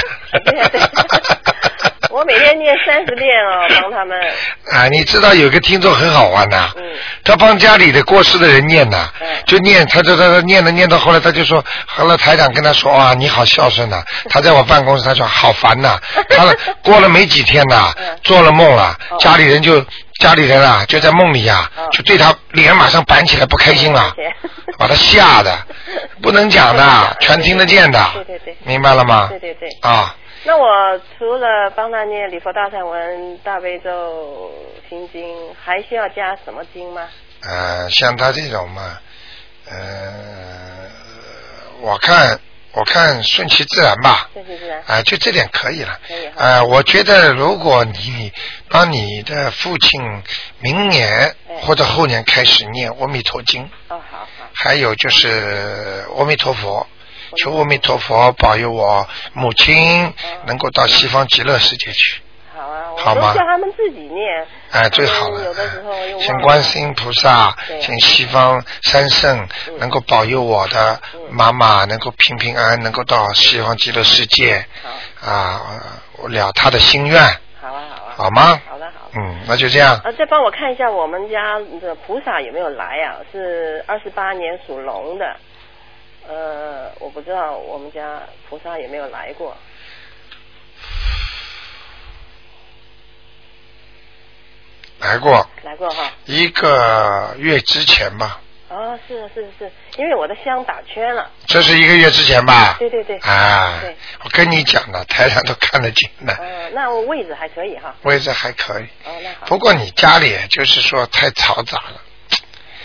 [2.20, 4.18] 我我每天念三十遍哦， 帮他们。
[4.72, 6.82] 啊，你知道有个听众很好玩呐、嗯。
[7.24, 9.26] 他帮家里的过世的人念呐、嗯。
[9.46, 15.98] 就念，他就他他念了念到后来，他就说，后来台长跟他说啊，你好孝顺呐、 他在我办公室，他说好烦呐、
[16.28, 18.18] 他过了没几天呐、嗯。
[18.22, 19.16] 做了梦了，哦。
[19.18, 19.82] 家里人就
[20.18, 21.88] 家里人啊就在梦里呀、哦。
[21.92, 24.14] 就对他脸马上板起来，不开心了，
[24.76, 25.56] 把他吓的，
[26.20, 27.98] 不能讲的，全听得见的，
[28.64, 29.28] 明白了吗？
[29.30, 29.70] 对对对。
[29.80, 30.14] 啊，
[30.44, 34.50] 那我除了帮他念礼佛大忏文、大悲咒、
[34.88, 37.08] 心经，还需要加什么经吗？
[37.42, 38.98] 呃，像他这种嘛，
[39.70, 40.88] 呃，
[41.82, 42.40] 我看
[42.72, 44.82] 我看顺其自然吧，顺其自然。
[44.86, 45.98] 啊、就这点可以了。
[46.06, 48.32] 可以哈呃，我觉得如果你
[48.68, 50.00] 帮你的父亲
[50.60, 54.26] 明年哎或者后年开始念阿弥陀经，哦，好好。
[54.54, 56.86] 还有就是阿弥陀佛，
[57.36, 60.12] 求阿弥陀佛保佑我母亲
[60.46, 62.20] 能够到西方极乐世界去。
[62.54, 64.46] 好啊，好吗叫他们自己念。
[64.70, 66.16] 哎，最好了有的时候又。
[66.16, 74.64] 忘请观世音菩萨，请西方三圣嗯能够保佑我的嗯妈妈能够平平安安，能够到西方极乐世界
[75.22, 75.62] 好，啊，
[76.18, 77.20] 我了她的心愿，
[77.60, 78.14] 好啊，好啊。
[78.16, 78.60] 好吗？
[78.68, 79.12] 好的，好的。
[79.16, 79.96] 嗯，那就这样。
[80.04, 83.16] 啊，再帮我看一下我们家的菩萨有没有来啊？
[83.32, 85.34] 是二十八年属龙的，
[86.30, 89.56] 呃，我不知道我们家菩萨有没有来过。
[95.00, 96.12] 来过来过哈。
[96.26, 101.28] 一个月之前吧，哦，是是是，因为我的香打圈了。
[101.46, 102.76] 这是一个月之前吧？
[102.78, 103.18] 对对对。
[103.18, 107.96] 啊对，我跟你讲了，台上都看得见的，嗯，那位置还可以哈。
[108.02, 108.84] 位置还可以。
[109.04, 109.46] 哦，那好。
[109.46, 112.00] 不过你家里就是说太嘈杂了，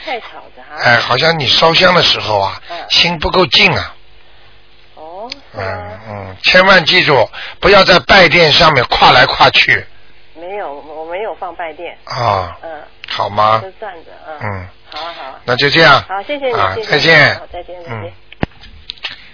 [0.05, 0.75] 太吵的哈。
[0.83, 3.95] 哎，好像你烧香的时候啊，嗯心不够静啊。
[4.95, 5.29] 哦。
[5.53, 7.27] 嗯嗯，千万记住，
[7.59, 9.83] 不要在拜殿上面跨来跨去
[10.35, 11.97] 没有，我没有放拜垫。
[12.05, 12.83] 啊，嗯。
[13.09, 13.71] 好吗就？
[13.79, 14.37] 站着，嗯。
[14.43, 15.39] 嗯，好啊，好啊。
[15.45, 16.03] 那就这样。
[16.07, 18.13] 好，谢谢你，啊谢谢，再见好，再见，再嗯见。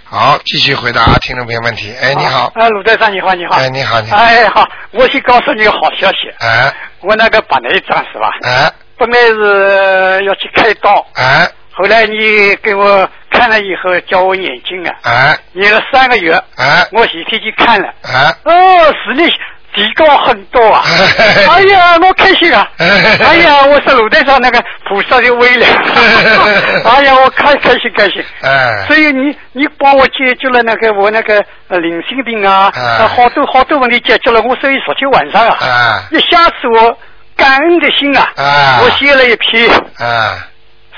[0.04, 1.94] 好，继续回答听众朋友问题。
[2.02, 2.52] 哎，你好。
[2.56, 3.56] 啊，鲁队长你好，你好。
[3.56, 4.18] 哎，你好，你好。
[4.18, 8.30] 哎，好，我先告诉你个好消息，哎我那个白内障是吧？
[8.44, 11.50] 哎本来是要去开刀，哎。
[11.74, 15.38] 后来你给我看了以后叫我眼睛啊，哎。
[15.54, 16.86] 眼了三个月，哎。
[16.92, 19.28] 我前天去看了，哎，哦，视力
[19.74, 20.84] 提高很多啊！
[21.50, 22.68] 哎呀，我开心啊！
[22.78, 25.66] 哎呀，我是鲁队上那个菩萨的威力，
[26.86, 28.24] 哎呀，我开开心开心。
[28.44, 28.86] 哎。
[28.88, 32.70] 所以你你帮我解决了那个我那个呃灵性病啊，
[33.08, 34.42] 好多好多问题解决了。
[34.42, 36.04] 我所以昨天晚上啊，哎。
[36.12, 36.96] 一下子我
[37.42, 38.80] 感恩的心啊，啊。
[38.84, 40.38] 我写了一篇哎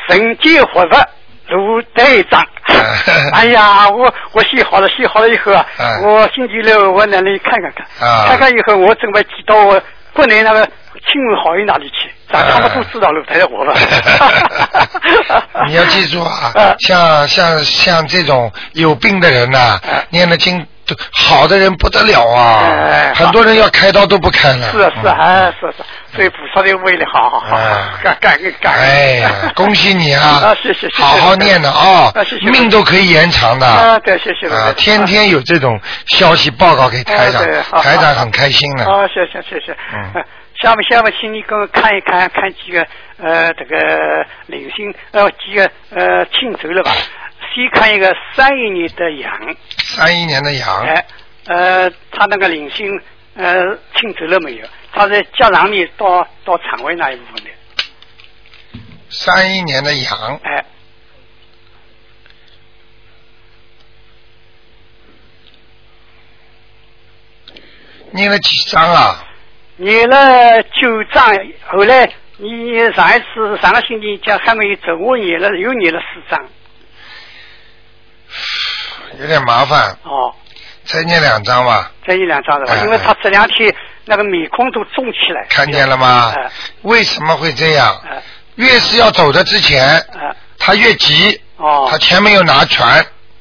[0.10, 1.08] 人间活佛
[1.48, 2.46] 如队长。
[3.34, 8.26] 哎呀，我我写好了，写好了以后啊，哎我星期六我那里看看看，啊。
[8.28, 9.82] 看看以后我准备寄到我
[10.14, 13.74] 国内那个亲朋好友那里去，让他们都知道鲁台的活了。
[15.68, 19.82] 你要记住啊 啊，像像像这种有病的人呐、啊。
[20.10, 20.66] 念了经都
[21.12, 24.72] 好的人不得了啊，哎很多人要开刀都不开了。
[24.72, 25.84] 是啊是啊，嗯哎是是，
[26.16, 28.82] 所以菩萨的威力好好好，哎感感恩感恩。
[28.82, 30.42] 哎呀，恭喜你啊！
[30.44, 32.22] 啊谢谢谢谢好好念的哦啊
[32.52, 33.66] 命都可以延长的。
[33.66, 38.86] 啊对谢谢啊天天有这种消息报告给台长啊对，好台长很开心的。
[38.86, 39.72] 啊，谢谢谢谢。
[39.94, 40.22] 嗯呃
[40.62, 42.86] 下面下面，请你给我看一看，看几个
[43.18, 46.92] 呃这个零星呃几个呃庆祝了吧？
[47.54, 51.06] 先看一个三一年的羊，三一年的羊，哎
[51.46, 52.88] 呃他那个领性
[53.36, 54.66] 呃清走了没有？
[54.92, 57.50] 他在脚上面到到肠胃那一部分的，
[59.10, 60.66] 三一年的羊，哎。
[68.16, 69.26] 念了几张啊？
[69.78, 71.36] 念了九章，
[71.66, 76.48] 后来你上一次上个星期讲还没有走，我念了又念了四章，
[79.20, 80.34] 有点麻烦，哦。
[80.86, 81.92] 再念两张吧。
[82.08, 82.74] 再念两张是吧？
[82.74, 83.74] 哎因为他这两天
[84.06, 85.46] 那个面孔都肿起来。
[85.50, 86.52] 看见了吗哎？
[86.82, 87.96] 为什么会这样？
[88.06, 88.22] 哎
[88.56, 92.86] 越是要走的之前，哎他越急，哦他钱没有拿全，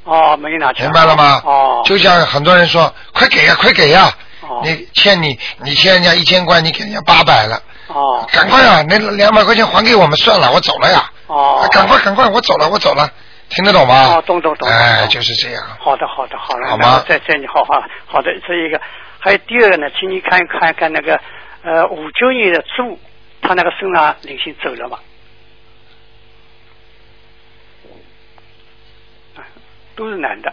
[0.05, 0.85] 哦，没有拿全。
[0.87, 1.43] 明白了吗？
[1.45, 1.83] 哦。
[1.85, 4.11] 就像很多人说，快给呀，快给呀！
[4.41, 8.83] 哦你欠你，你欠人家一千块，你给人家八百了，哦赶快啊！
[8.89, 11.11] 那两百块钱还给我们算了，我走了呀！
[11.27, 13.09] 哦啊，赶快赶快，我走了，我走了，
[13.55, 14.17] 听得懂吗？
[14.17, 15.63] 哦懂懂懂哎，就是这样。
[15.79, 17.05] 好的好的好了，好吗？
[17.07, 18.81] 再再你好好好的这一个，
[19.19, 21.21] 还有第二个呢，请你看一看看那个
[21.63, 22.99] 呃五九年的猪，
[23.41, 24.99] 他那个身上灵性走了吗？
[29.37, 29.45] 啊
[29.95, 30.53] 都是男的，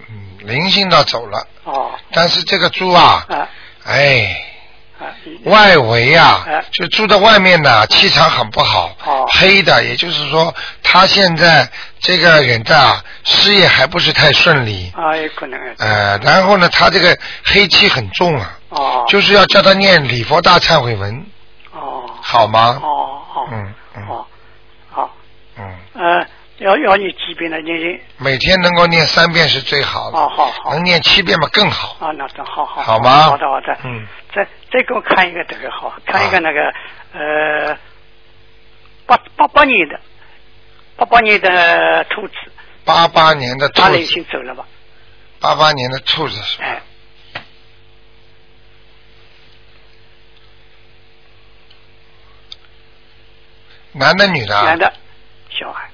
[0.00, 1.98] 嗯，灵性倒走了，哦。
[2.12, 3.48] 但是这个猪啊，啊。
[3.84, 4.55] 哎，
[5.44, 9.26] 外围啊哎，就住在外面的气场很不好，哦。
[9.32, 11.68] 黑的，也就是说他现在
[12.00, 15.58] 这个人的啊事业还不是太顺利，啊，有可能。
[15.78, 19.04] 呃，然后呢，他这个黑气很重啊，哦。
[19.08, 21.26] 就是要叫他念礼佛大忏悔文，
[21.72, 22.04] 哦。
[22.20, 22.80] 好吗？
[22.82, 22.88] 哦
[23.34, 23.48] 哦。
[23.52, 24.08] 嗯嗯。
[24.08, 24.26] 哦
[24.90, 25.10] 好。
[25.58, 26.26] 嗯，呃
[26.58, 28.00] 要要你几遍呢念经？
[28.18, 30.70] 每天能够念三遍是最好的，哦好好。
[30.72, 31.96] 能念七遍嘛更好。
[32.06, 32.98] 啊，那这好好好。
[33.00, 33.10] 吗？
[33.24, 34.42] 好的好的，嗯，再
[34.72, 36.72] 再给我看一个这个好，看一个那个
[37.12, 37.78] 呃
[39.04, 40.00] 八八八年的
[40.96, 42.34] 八八年的兔子，
[42.84, 44.64] 八八年的兔他已子，经走了吧？
[45.38, 46.64] 八八年的兔子是吧？
[46.64, 46.82] 哎，
[53.92, 54.64] 男的女的啊？
[54.64, 54.90] 男的
[55.50, 55.90] 小孩，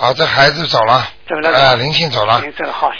[0.00, 2.42] 啊，这孩子走了，走了呃，灵性走了，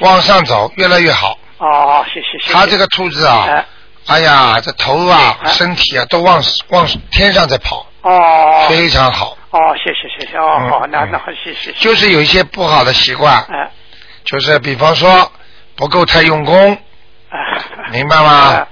[0.00, 1.36] 往上走，越来越好。
[1.58, 2.52] 哦，谢谢谢谢。
[2.52, 3.66] 他这个兔子啊哎，
[4.06, 9.36] 哎呀，这头啊、哎身体啊都往往天上在跑，哦非常好。
[9.50, 11.72] 哦，谢谢谢谢哦，嗯好，那嗯那好，谢谢。
[11.78, 13.70] 就是有一些不好的习惯，哎
[14.24, 15.30] 就是比方说
[15.76, 16.78] 不够太用功，
[17.30, 17.38] 哎，
[17.90, 18.66] 明白吗哎？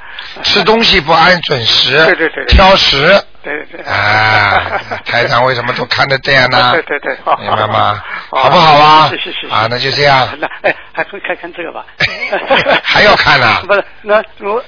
[0.45, 3.21] 吃东西不按准时，对对对对挑食。
[3.43, 3.83] 对对对。
[3.83, 6.73] 啊， 台长为什么都看得这样呢？
[6.73, 8.03] 对对对，好，明白吗？
[8.31, 9.09] 好好不好啊？
[9.11, 9.47] 是是是。
[9.49, 10.29] 啊，那就这样。
[10.39, 11.85] 那哎，还会看看这个吧？
[12.83, 14.63] 还要看呢 不是，那我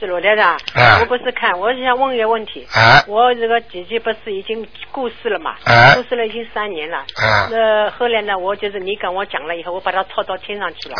[0.00, 2.66] 是罗台长，哎我不是看，我是想问一个问题。
[2.74, 5.54] 啊我这个姐姐不是已经过世了嘛？
[5.64, 6.98] 啊过世了已经三年了。
[6.98, 10.96] 啊那后来呢，我就是你跟我讲了以后，我把她抄到天上去了。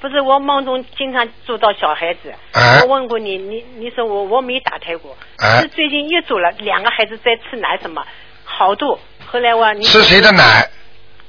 [0.00, 8.02] 哎不是我梦中经常做到小孩子，哎我问过你，你你说我我没打胎过，哎是最近又做了两个孩子在吃奶什么，
[8.44, 8.98] 好多。
[9.26, 10.66] 后来我你吃谁的奶？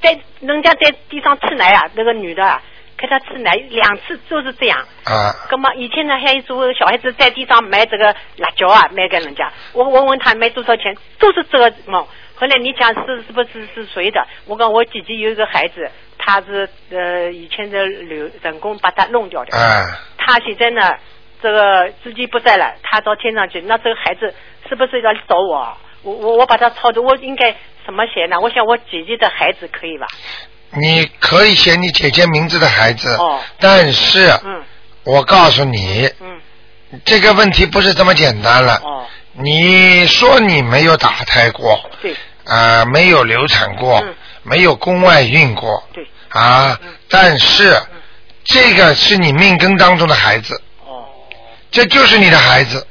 [0.01, 2.61] 在人家在地上吃奶啊，那个女的啊，
[2.97, 4.79] 给他吃奶两次都是这样。
[5.03, 9.51] 啊那么以前呢，还有做小孩子在地上买这个辣椒啊，卖给人家。
[9.73, 12.07] 我我问他卖多少钱，都是这个梦。
[12.35, 14.25] 后来你讲是是不是是谁的？
[14.47, 15.91] 我讲我姐姐有一个孩子，
[16.23, 19.57] 他是呃以前的流人工把他弄掉的。
[19.57, 19.83] 哎，
[20.17, 20.95] 他现在呢，
[21.41, 24.33] 这个自己不在了，他到天上去，那这个孩子
[24.69, 25.75] 是不是要找我？
[26.03, 27.51] 我我我把他操的，我应该
[27.85, 28.39] 什么写呢？
[28.39, 30.05] 我想我姐姐的孩子可以吧？
[30.73, 34.63] 你可以写你姐姐名字的孩子，哦但是嗯
[35.03, 36.39] 我告诉你，嗯
[37.03, 38.75] 这个问题不是这么简单了。
[38.83, 42.13] 哦你说你没有打胎过，对
[42.43, 44.13] 啊、没有流产过，嗯
[44.43, 47.81] 没有宫外孕过，对啊，嗯但是、
[48.43, 51.05] 这个是你命根当中的孩子，哦
[51.71, 52.85] 这就是你的孩子。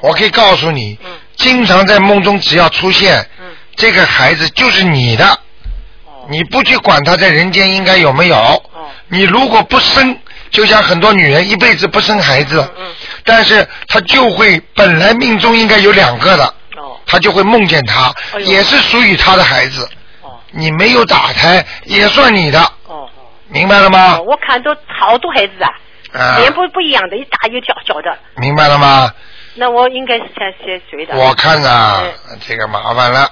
[0.00, 5.26] 我可以告诉你，嗯经常在梦中只要出现，嗯这个孩子就是你的，
[6.04, 8.62] 哦你不去管他在人间应该有没有，哦
[9.08, 10.16] 你如果不生，
[10.50, 12.86] 就像很多女人一辈子不生孩子，嗯
[13.24, 16.44] 但是她就会本来命中应该有两个的，
[16.76, 19.88] 哦她就会梦见他，也是属于她的孩子。
[20.52, 23.08] 哦你没有打开也算你的，哦
[23.48, 24.16] 明白了吗？
[24.18, 24.22] 哦，？
[24.26, 25.70] 我看都好多孩子啊，
[26.12, 28.16] 啊，脸不不一样的，一大一小小的。
[28.36, 29.12] 明白了吗？
[29.54, 31.16] 那我应该是先写谁的？
[31.16, 33.28] 我看啊嗯，这个麻烦了，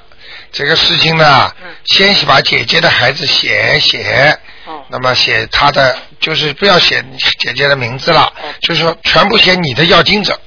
[0.50, 4.84] 这个事情呢嗯，先把姐姐的孩子写写，哦。
[4.88, 7.04] 那么写他的，就是不要写
[7.38, 8.22] 姐姐的名字了。
[8.42, 10.38] 哦，就是说全部写你的要经者，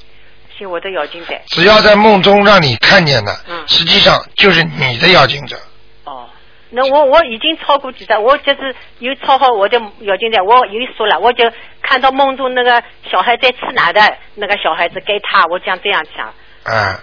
[0.57, 1.41] 写我的咬金仔。
[1.47, 3.63] 只要在梦中让你看见的，嗯。
[3.67, 5.57] 实际上就是你的要经者。
[6.71, 11.51] 哦，那我我已经超过几张，我就是有超好我的咬金仔，我有说了，我就
[11.81, 14.01] 看到梦中那个小孩在吃奶的
[14.35, 16.33] 那个小孩子给他，我想这样讲。
[16.63, 16.99] 嗯，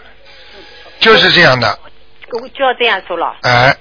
[0.98, 1.78] 就是这样的，
[2.32, 3.36] 我就要这样说了。
[3.42, 3.76] 哎，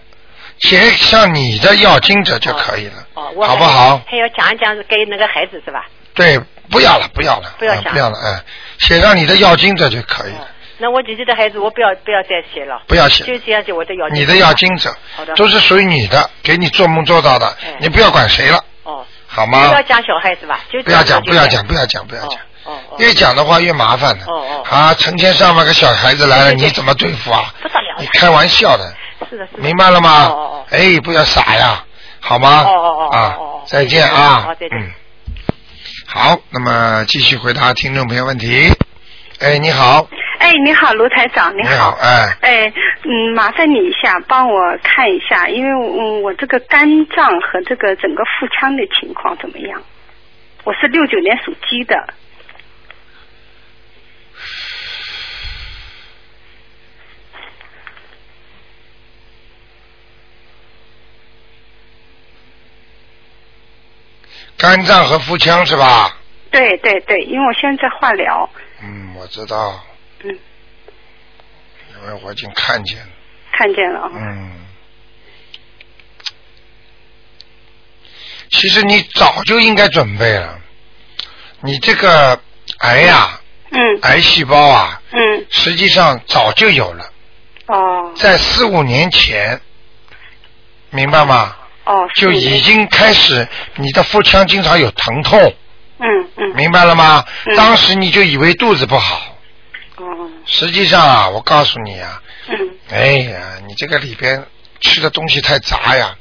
[0.60, 4.02] 写上你的要经者就可以了，好不好？
[4.08, 5.86] 还要讲一讲给那个孩子是吧？
[6.14, 6.40] 对，
[6.72, 8.44] 不要了，不要了，不要想嗯不要了，哎，
[8.80, 10.48] 写上你的要经者就可以了，
[10.80, 13.24] 那我姐姐的孩子，我不要不要再写了，不要写。
[13.24, 14.22] 就这样写我的咬金。
[14.22, 19.82] 你的要经者好的都是属于你的，给你做梦做到的哎，你不要管谁了，哦，好吗不要？
[19.82, 20.60] 讲小孩子吧？
[20.72, 22.40] 就不要讲，不要讲，不要讲，不要讲。
[22.66, 24.26] 哦越讲的话越麻烦的。
[24.26, 27.54] 哦哦啊，成千上万个小孩子来了，你怎么对付啊？
[27.62, 28.94] 不得了你开玩笑的，
[29.30, 29.60] 是的，是的。
[29.64, 30.26] 明白了吗？
[30.26, 30.66] 哦哦哦。
[30.70, 31.84] 哎，不要傻呀，
[32.20, 32.64] 好吗？
[32.64, 34.54] 哦哦哦哦啊再见啊好。
[34.54, 34.92] 再见嗯。
[36.06, 38.70] 好，那么继续回答听众朋友问题。
[39.40, 40.08] 哎，你好，
[40.40, 41.98] 哎你好卢台长你好。
[42.02, 42.38] 哎。
[42.42, 42.74] 哎
[43.04, 49.82] 嗯麻烦你一下帮我看一下因为嗯我这个肝脏和这个整个腹腔的情况怎么样？
[50.64, 51.96] 我是六九年属鸡的。
[64.58, 66.18] 肝脏和腹腔是吧？
[66.52, 68.50] 对对对因为我现在在化疗。
[68.84, 69.80] 嗯我知道。
[70.24, 70.40] 嗯。
[71.96, 73.08] 因为我已经看见了。
[73.52, 74.12] 看见了啊。
[74.14, 74.52] 嗯。
[78.50, 80.60] 其实你早就应该准备了，
[81.62, 82.40] 你这个
[82.80, 83.42] 癌呀，
[83.72, 87.12] 嗯，癌细胞啊，嗯，实际上早就有了，
[87.68, 89.60] 哦，在四五年前，
[90.92, 91.58] 明白吗？
[91.84, 95.54] 哦，就已经开始，你的腹腔经常有疼痛，
[96.00, 96.08] 嗯
[96.38, 97.26] 嗯，明白了吗？
[97.46, 99.37] 嗯当时你就以为肚子不好，
[99.98, 102.56] 哦，实际上啊，我告诉你啊，嗯，
[102.90, 104.46] 哎呀，你这个里边
[104.80, 106.16] 吃的东西太杂呀，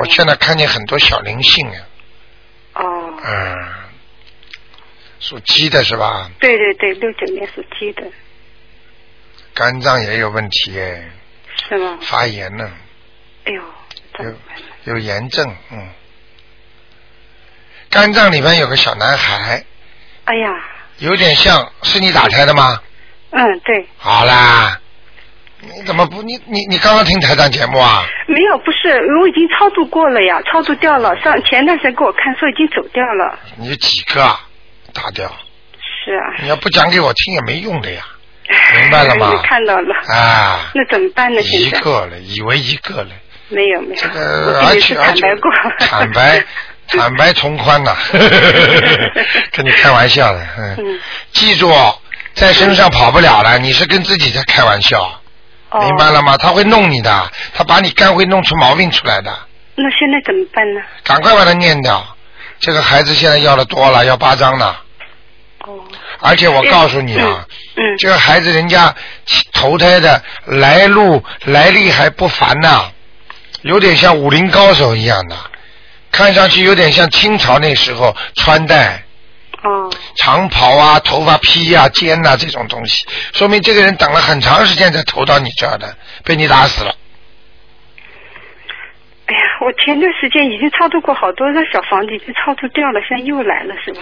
[0.00, 1.86] 我现在看见很多小灵性啊，
[2.74, 3.68] 哦，嗯，
[5.20, 6.28] 属鸡的是吧？
[6.40, 8.02] 对对对，六九年属鸡的，
[9.54, 11.08] 肝脏也有问题哎，
[11.68, 11.98] 是吗？
[12.02, 12.70] 发炎了，
[13.44, 13.62] 哎呦，
[14.24, 14.34] 有？
[14.84, 15.88] 有炎症，嗯，
[17.90, 19.64] 肝脏里面有个小男孩，
[20.24, 20.50] 哎呀，
[20.98, 22.82] 有点像是你打胎的吗？
[23.30, 24.78] 嗯，对，好啦，
[25.60, 28.04] 你怎么不你你你刚刚听台长节目啊？
[28.26, 28.88] 没有，不是，
[29.20, 31.14] 我已经超度过了呀，超度掉了。
[31.20, 33.38] 上前段时间给我看说已经走掉了。
[33.56, 34.40] 你有几个啊？
[34.94, 35.26] 打掉，
[35.80, 36.42] 是啊。
[36.42, 38.02] 你要不讲给我听也没用的呀，
[38.80, 39.94] 明白了吗看到了。
[40.14, 41.40] 啊，那怎么办呢？
[41.42, 43.10] 一现在个了，以为一个了，
[43.48, 45.50] 没有没有，这个而且坦白过。
[45.80, 46.44] 坦白
[46.88, 47.94] 坦白从宽呐，
[49.52, 51.00] 跟你开玩笑的，嗯，嗯，
[51.32, 51.70] 记住，
[52.38, 55.20] 在身上跑不了了，你是跟自己在开玩笑，
[55.70, 55.80] 哦。
[55.80, 56.36] 明白了吗？
[56.36, 59.30] 他会弄你的，他把你肝会弄出毛病出来的，
[59.74, 60.80] 那现在怎么办呢？
[61.02, 62.04] 赶快把它念掉。
[62.60, 64.76] 这个孩子现在要的多了，要八张呢。
[65.64, 65.74] 哦。
[66.20, 68.94] 而且我告诉你啊，嗯，这个孩子人家
[69.52, 72.90] 投胎的来路来历还不凡呐、
[73.62, 75.36] 有点像武林高手一样的，
[76.10, 79.04] 看上去有点像清朝那时候穿戴
[79.62, 86.94] 哦，长袍啊、头发披啊、肩呐、这种东西，说明这个人等了很长时间才投到你这儿的，被你打死了。
[89.26, 94.00] 哎呀，我前段时间已经操作过好多个小房子，已经超度掉了，现在又来了是吧？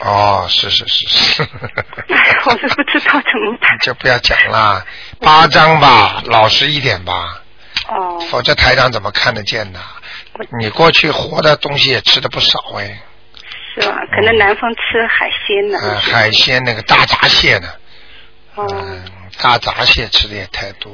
[0.00, 3.78] 哦，是是是是，哎，我是不知道怎么办。
[3.80, 4.84] 就不要讲了，
[5.20, 7.42] 八张吧，老实一点吧，
[7.88, 9.80] 哦，否则台长怎么看得见呢？
[10.58, 13.02] 你过去活的东西也吃的不少哎，
[13.74, 13.96] 是吧？
[14.10, 15.78] 可能南方吃海鲜呢。
[15.82, 17.68] 呃，海鲜那个大闸蟹呢，
[18.54, 19.04] 哦，嗯，
[19.40, 20.92] 大闸蟹吃的也太多。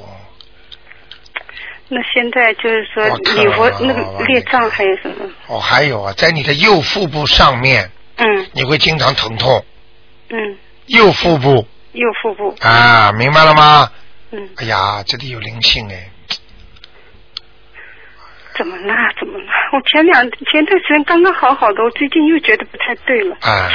[1.93, 5.26] 那现在就是说我看礼佛那个列障还有什么？
[5.49, 9.64] 哦，还有啊，在你的右腹部上面，嗯你会经常疼痛，
[10.28, 10.57] 嗯，
[10.87, 12.55] 右腹部右腹部。
[12.61, 13.91] 啊，明白了吗？
[14.31, 16.11] 嗯，哎呀，这里有灵性哎，
[18.61, 18.95] 怎么啦？
[19.19, 19.53] 怎么啦？
[19.73, 20.21] 我前两
[20.53, 23.35] 前段时间刚刚好好的，我最近又觉得不太对了。
[23.41, 23.73] 啊，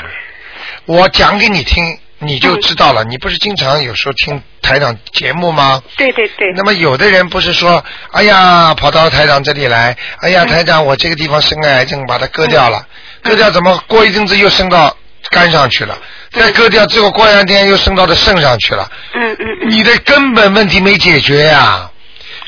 [0.86, 3.04] 我讲给你听，你就知道了。
[3.04, 5.82] 你不是经常有时候听台长节目吗？
[5.98, 6.54] 对对对。
[6.56, 12.86] 那么有的人不是说，哎呀，跑到台长这里来，哎呀，台长，我这个地方生癌症，把它割掉了，
[13.24, 14.96] 割掉怎么过一阵子又升到
[15.32, 15.98] 肝上去了，
[16.30, 19.70] 再割掉之后过两天又升到的肾上去了，嗯嗯嗯。
[19.72, 21.90] 你的根本问题没解决呀，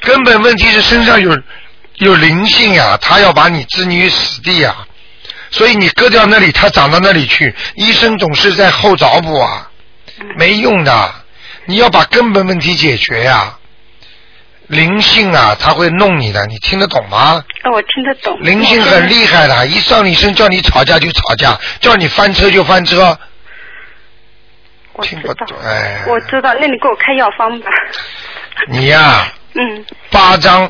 [0.02, 1.36] 根本问题是身上有
[1.98, 4.76] 有灵性呀，他要把你置你于死地呀，
[5.52, 9.70] 所以你割掉那里，它长到那里去，医生总是在后找补啊，
[10.38, 11.14] 没用的，
[11.66, 13.58] 你要把根本问题解决呀。
[14.68, 17.42] 灵性啊，他会弄你的，你听得懂吗？
[17.64, 18.38] 哦，我听得懂。
[18.42, 23.18] 灵性很厉害的，一上你身叫你吵架就吵架，叫你翻车就翻车。
[24.94, 27.70] 我知道，哎，我知道，那你给我开药方吧。
[28.68, 30.70] 你呀、嗯，八张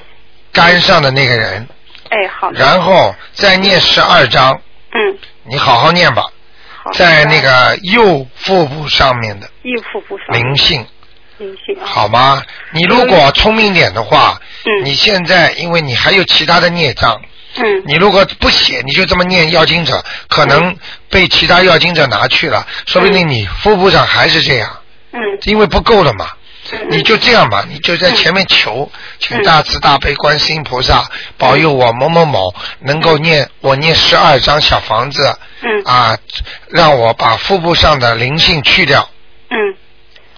[0.57, 1.67] 肝上的那个人，
[2.09, 2.59] 哎，好的。
[2.59, 4.59] 然后再念十二章，
[4.91, 6.23] 嗯，你好好念吧，
[6.83, 6.91] 好。
[6.93, 10.35] 在那个右腹部上面的右腹部上。
[10.35, 10.83] 灵性，
[11.37, 11.85] 灵性啊。
[11.85, 12.41] 好吗？
[12.71, 17.21] 你如果聪明点的话，嗯你现在因为你还有其他的孽障，
[17.57, 20.75] 嗯你如果不写，你就这么念要经者，可能
[21.11, 24.75] 被其他要经者拿去了，说不定你腹部上还是这样，
[25.11, 26.25] 嗯因为不够了嘛。
[26.89, 36.17] 你就这样吧，你就在前面求，请大慈大悲观世音菩萨保佑我某某某能够念我念十二张小房子，嗯啊，
[36.69, 39.09] 让我把腹部上的灵性去掉，
[39.49, 39.57] 嗯，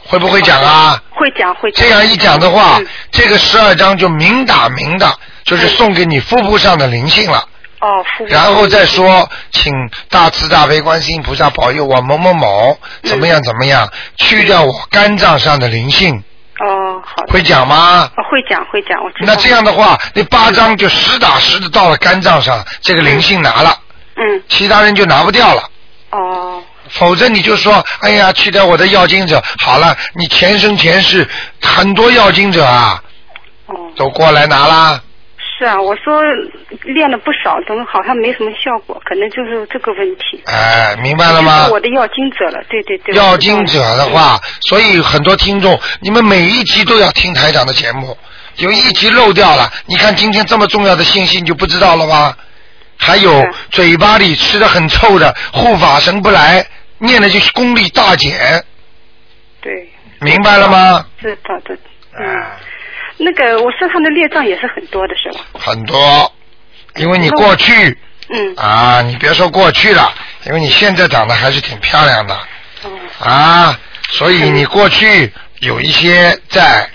[0.05, 1.01] 会不会讲啊？
[1.11, 1.85] 会讲会讲。
[1.85, 7.47] 这样一讲的话嗯，这个十二章就明打明的，就是送给你腹部上的灵性了。
[7.79, 8.05] 哦。
[8.27, 9.73] 然后再说，请
[10.09, 16.15] 大慈大悲观世音菩萨保佑我某某某怎么样怎么样，去掉我肝脏上的灵性，
[16.59, 17.33] 哦，好的。
[17.33, 18.09] 会讲吗？
[18.15, 19.33] 哦会讲会讲，我知道。
[19.33, 23.77] 那这样的话，那八张就实打实的到了肝脏上，这个灵性拿了，
[24.15, 25.69] 嗯，其他人就拿不掉了。
[26.11, 31.27] 哦，否则你就说，哎呀，去掉我的要经者，好了，你前生前世
[31.61, 33.01] 很多要经者啊，
[33.67, 35.01] 哦，都过来拿啦。
[35.59, 36.23] 是啊，我说
[36.83, 38.97] 练了不少，怎么好像没什么效果？
[39.03, 40.41] 可能就是这个问题。
[40.45, 41.67] 哎，明白了吗？
[41.69, 43.13] 我的要经者了，对对对。
[43.13, 48.17] 要经者的话，所以很多听众，你们每一集都要听台长的节目，
[48.55, 52.37] 有一集漏掉了，你看今天这么重要的信息你就不知道了吧？
[52.95, 56.65] 还有嘴巴里吃的很臭的护法神不来，
[56.99, 58.63] 念的就是功力大减，
[59.61, 59.89] 对，
[60.21, 61.05] 明白了吗？
[61.19, 61.77] 知道的。
[62.17, 62.25] 嗯，
[63.19, 65.45] 那个我身上的孽障也是很多的，是吧？
[65.59, 66.33] 很多，
[66.95, 67.97] 因为你过去
[68.29, 68.55] 嗯。
[68.55, 70.11] 啊，你别说过去了，
[70.45, 72.39] 因为你现在长得还是挺漂亮的
[72.85, 72.91] 嗯。
[73.19, 73.77] 啊，
[74.09, 76.89] 所以你过去有一些在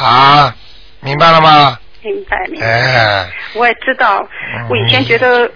[0.00, 0.54] 啊，
[1.00, 1.78] 明白了吗？
[2.02, 2.66] 明白明白。
[2.66, 4.26] 哎，我也知道，
[4.68, 5.50] 我以前觉得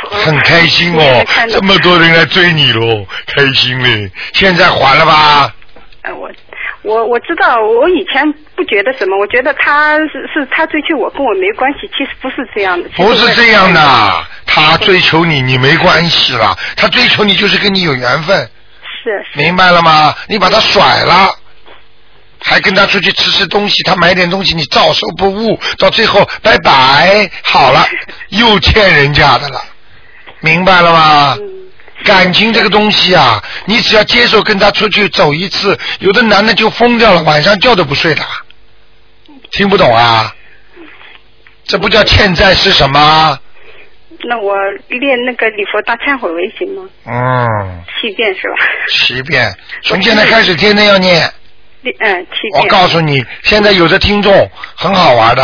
[0.00, 4.10] 很开心哦这么多人来追你喽，开心嘞！
[4.32, 5.54] 现在还了吧？
[6.02, 6.30] 呃，我
[6.84, 12.88] 我我知道，我以前不觉得什么，我觉得他是是他追求我，跟我没关系，其实不是这样的。
[12.90, 18.48] 不是这样的，他追求你，你没关系了，他追求你就是跟你有缘分，
[19.02, 20.14] 是明白了吗？
[20.28, 21.34] 你把他甩了。
[22.46, 27.86] 还跟他出去吃吃东西，他买点东西，你照收不误，到最后拜拜，好了，
[28.28, 29.62] 又欠人家的了，
[30.40, 31.38] 明白了吗？
[32.04, 38.22] 感情这个东西啊，你只要接受跟他出去走一次，有的男的就疯掉了，晚上觉都不睡的，
[39.52, 40.34] 听不懂啊？
[41.64, 43.38] 这不叫欠债是什么？
[44.26, 44.54] 那我
[44.88, 46.88] 练那个礼佛大忏悔文行吗？
[47.06, 48.54] 嗯，七遍是吧？
[48.90, 51.30] 七遍， 从现在开始天天要念。
[51.82, 52.62] 练嗯七遍。
[52.62, 55.42] 我告诉你，现在有的听众很好玩的，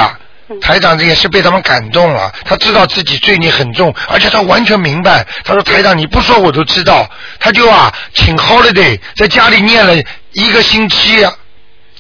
[0.61, 2.33] 台长这也是被他们感动了。
[2.45, 5.25] 他知道自己罪孽很重，而且他完全明白。
[5.45, 9.95] 他说：“台长，你不说我都知道。”他就啊，请 holiday 在家里念了
[10.33, 11.25] 一个星期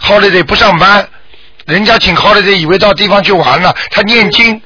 [0.00, 1.06] ，holiday 不上班，
[1.66, 4.60] 人家请 holiday 以为到地方去玩了，他念经，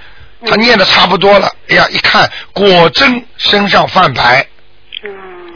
[0.47, 1.51] 他念的差不多了。
[1.69, 4.47] 哎呀，一看果真身上泛白，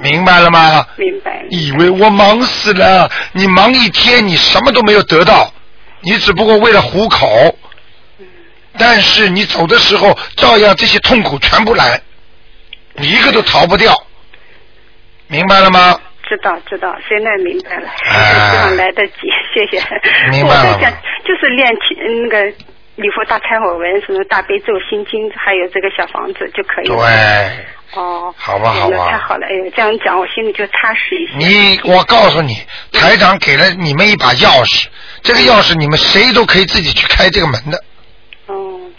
[0.03, 0.87] 明白了吗？
[0.97, 1.45] 明白。
[1.51, 5.51] 以为我忙死了，你忙一天，你什么都没有得到，
[6.03, 7.57] 你只不过为了糊口。
[8.79, 12.01] 但是你走的时候，照样这些痛苦全部来，
[12.95, 13.95] 你一个都逃不掉，
[15.27, 16.01] 明白了吗？
[16.29, 19.15] 知道知道，现在明白了，哎希望来得及，
[19.55, 19.83] 谢谢。
[20.31, 20.93] 明白了我在想，
[21.25, 22.45] 就是练起那个
[22.97, 26.97] 礼佛大忏悔文，什么大悲咒、心经，还有这个小房子就可以了。
[26.97, 28.35] 对，哦。
[28.37, 31.47] 好吧好吧太好了，哎呦，这样讲我心里就踏实一些。
[31.47, 32.59] 你，我告诉你，
[32.93, 34.87] 台长给了你们一把钥匙，
[35.23, 37.83] 这个钥匙你们谁都可以自己去开这个门的。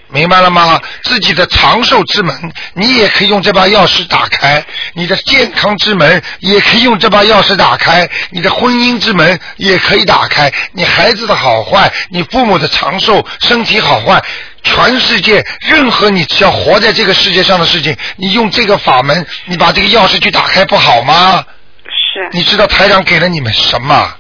[0.10, 0.12] 哦。
[0.12, 0.82] 明白了吗？
[1.04, 2.36] 自己的长寿之门，
[2.74, 4.62] 你也可以用这把钥匙打开；
[4.94, 14.22] 你的健康之门，也可以用这把钥匙打开；你的婚姻之门，也可以打开；你孩子的好坏，你父母的长寿、身体好坏，
[14.64, 21.44] 全世界任何你只要活在这个世界上的事情，你用这个法门，你把这个钥匙去打开，不好吗？
[21.86, 22.30] 是。
[22.32, 24.16] 你知道台长给了你们什么？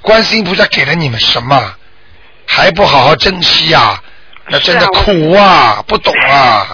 [0.00, 1.74] 观世音菩萨给了你们什么？
[2.46, 3.98] 还不好好珍惜呀、
[4.48, 6.66] 那真的苦啊， 不懂啊，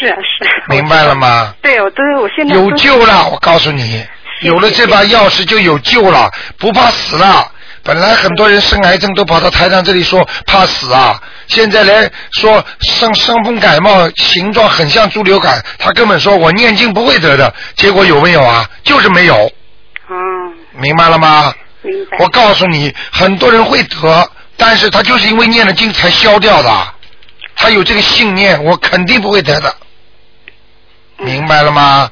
[0.00, 0.52] 是啊是啊。
[0.68, 1.54] 明白了吗？
[1.62, 4.04] 对，我都我现在有救了，我告诉你，
[4.40, 7.50] 有了这把钥匙就有救了，不怕死了。
[7.82, 18.68] 本来很多人生癌症都跑到台上这里说怕死啊，现在来说伤伤风感冒形状很像猪流感，他根本说我念经不会得的，结果有没有啊？
[18.84, 19.50] 就是没有，
[20.10, 20.16] 嗯，
[20.78, 21.52] 明白了吗？
[21.82, 22.18] 明白。
[22.18, 24.30] 我告诉你，很多人会得，
[24.60, 26.94] 但是他就是因为念了经才消掉的，
[27.56, 29.74] 他有这个信念，我肯定不会得的，
[31.16, 32.10] 明白了吗？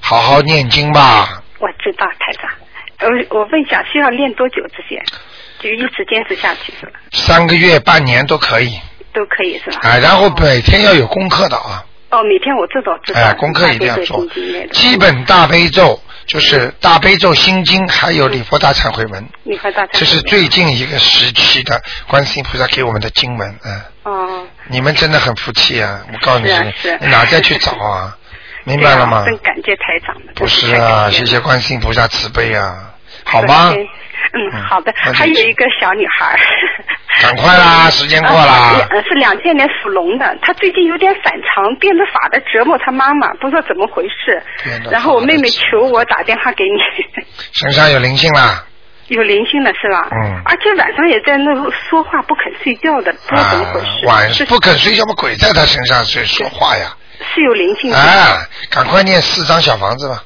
[0.00, 1.42] 好好念经吧。
[1.58, 2.50] 我知道台长，
[3.00, 5.02] 呃，我问一下，需要练多久这些？
[5.60, 6.92] 就一直坚持下去是吧？
[7.12, 8.80] 三个月、半年都可以
[9.12, 9.80] 都可以是吧？
[9.82, 13.20] 啊，然后每天要有功课的啊，哦，每天我知道知道。
[13.20, 14.26] 哎，功课一定要做
[14.72, 19.28] 基本大悲咒就是大悲咒心经，还有礼佛大忏悔文。
[19.92, 23.80] 这是最近一个时期的观世音菩萨给我们的经文，嗯。
[24.04, 24.46] 哦。
[24.68, 26.00] 你们真的很福气啊！
[26.12, 28.16] 我告诉你是啊，你哪再去找啊？
[28.62, 29.24] 明白了吗？
[29.24, 30.14] 真感谢台长。
[30.36, 32.94] 不是啊，谢谢观世音菩萨慈悲啊，
[33.24, 33.72] 好吗？
[33.74, 33.78] 嗯，
[34.34, 34.92] 嗯好的。
[34.96, 36.38] 还有一个小女孩。
[37.20, 38.86] 赶快啦，时间过啦。
[38.88, 44.42] 呃，是两千年属龙的，她最近有点反常，变着法的折磨她妈妈，不知道怎么回事
[44.90, 46.80] 然后我妹妹求我打电话给你，
[47.52, 48.64] 身上有灵性啦，
[49.08, 50.08] 有灵性了是吧？
[50.12, 51.52] 嗯而且晚上也在那
[51.90, 56.96] 说话不肯睡觉的，不知道怎么回啊事。，晚上不肯睡觉，把鬼在她身上睡说话呀。
[57.34, 58.38] 是有灵性的，啊，
[58.70, 60.22] 赶快念四张小房子吧。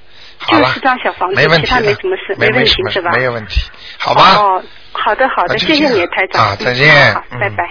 [0.46, 3.10] 好了，就是张小房子，没问题其他没什么事，没问题是吧？
[3.12, 3.60] 没有问题，
[3.98, 4.36] 好吧？
[4.36, 6.44] 哦，好的好的，谢谢你，台长。
[6.48, 7.64] 啊再嗯见拜拜。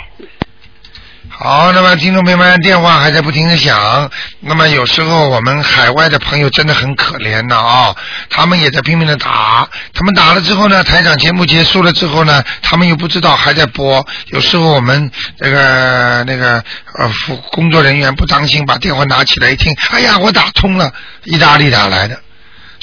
[1.36, 4.10] 好，那么听众朋友们，电话还在不停的响。
[4.40, 7.96] 那么有时候我们海外的朋友真的很可怜的啊、
[8.30, 9.68] 他们也在拼命的打。
[9.96, 14.06] 他们打了之后呢，台长节目结束了之后呢，他们又不知道还在播。
[14.28, 15.10] 有时候我们
[15.40, 16.64] 那个那个
[17.00, 20.94] 呃服工作人员不当心，把电话拿起来一听，哎呀，我打通了，
[21.24, 22.20] 意大利打来的。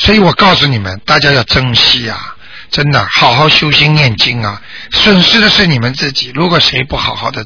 [0.01, 2.35] 所以我告诉你们，大家要珍惜啊！
[2.71, 4.63] 真的，好好修心念经啊！
[4.93, 6.33] 损失的是你们自己。
[6.35, 7.45] 如果谁不好好的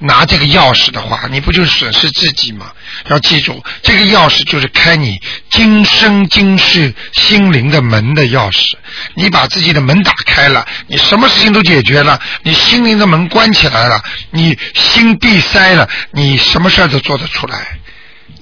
[0.00, 2.72] 拿这个钥匙的话，你不就损失自己吗？
[3.06, 5.20] 要记住，这个钥匙就是开你
[5.52, 8.74] 今生今世心灵的门的钥匙。
[9.14, 17.78] 你把自己的门打开了，你什么事情都解决了，你心灵的门关起来了，你心闭塞了，你什么事儿都做得出来。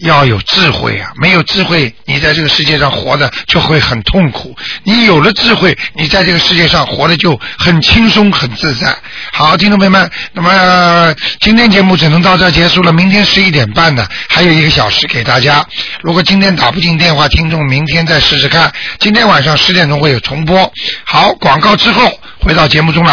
[0.03, 1.11] 要有智慧啊！
[1.17, 4.55] 没有智慧，你在这个世界上活的就会很痛苦。
[4.85, 8.95] 你有了智慧，你在这个世界上活的就很轻松、很自在。
[9.33, 12.93] 好，听众朋友们，那么、今天节目只能到这结束了。
[12.93, 15.65] 明天十一点半呢，还有一个小时给大家。
[16.03, 18.73] 如果今天打不进电话，听众明天再试试看。
[18.99, 20.73] 今天晚上十点钟会有重播。
[21.05, 23.11] 好，广告之后回到节目中来。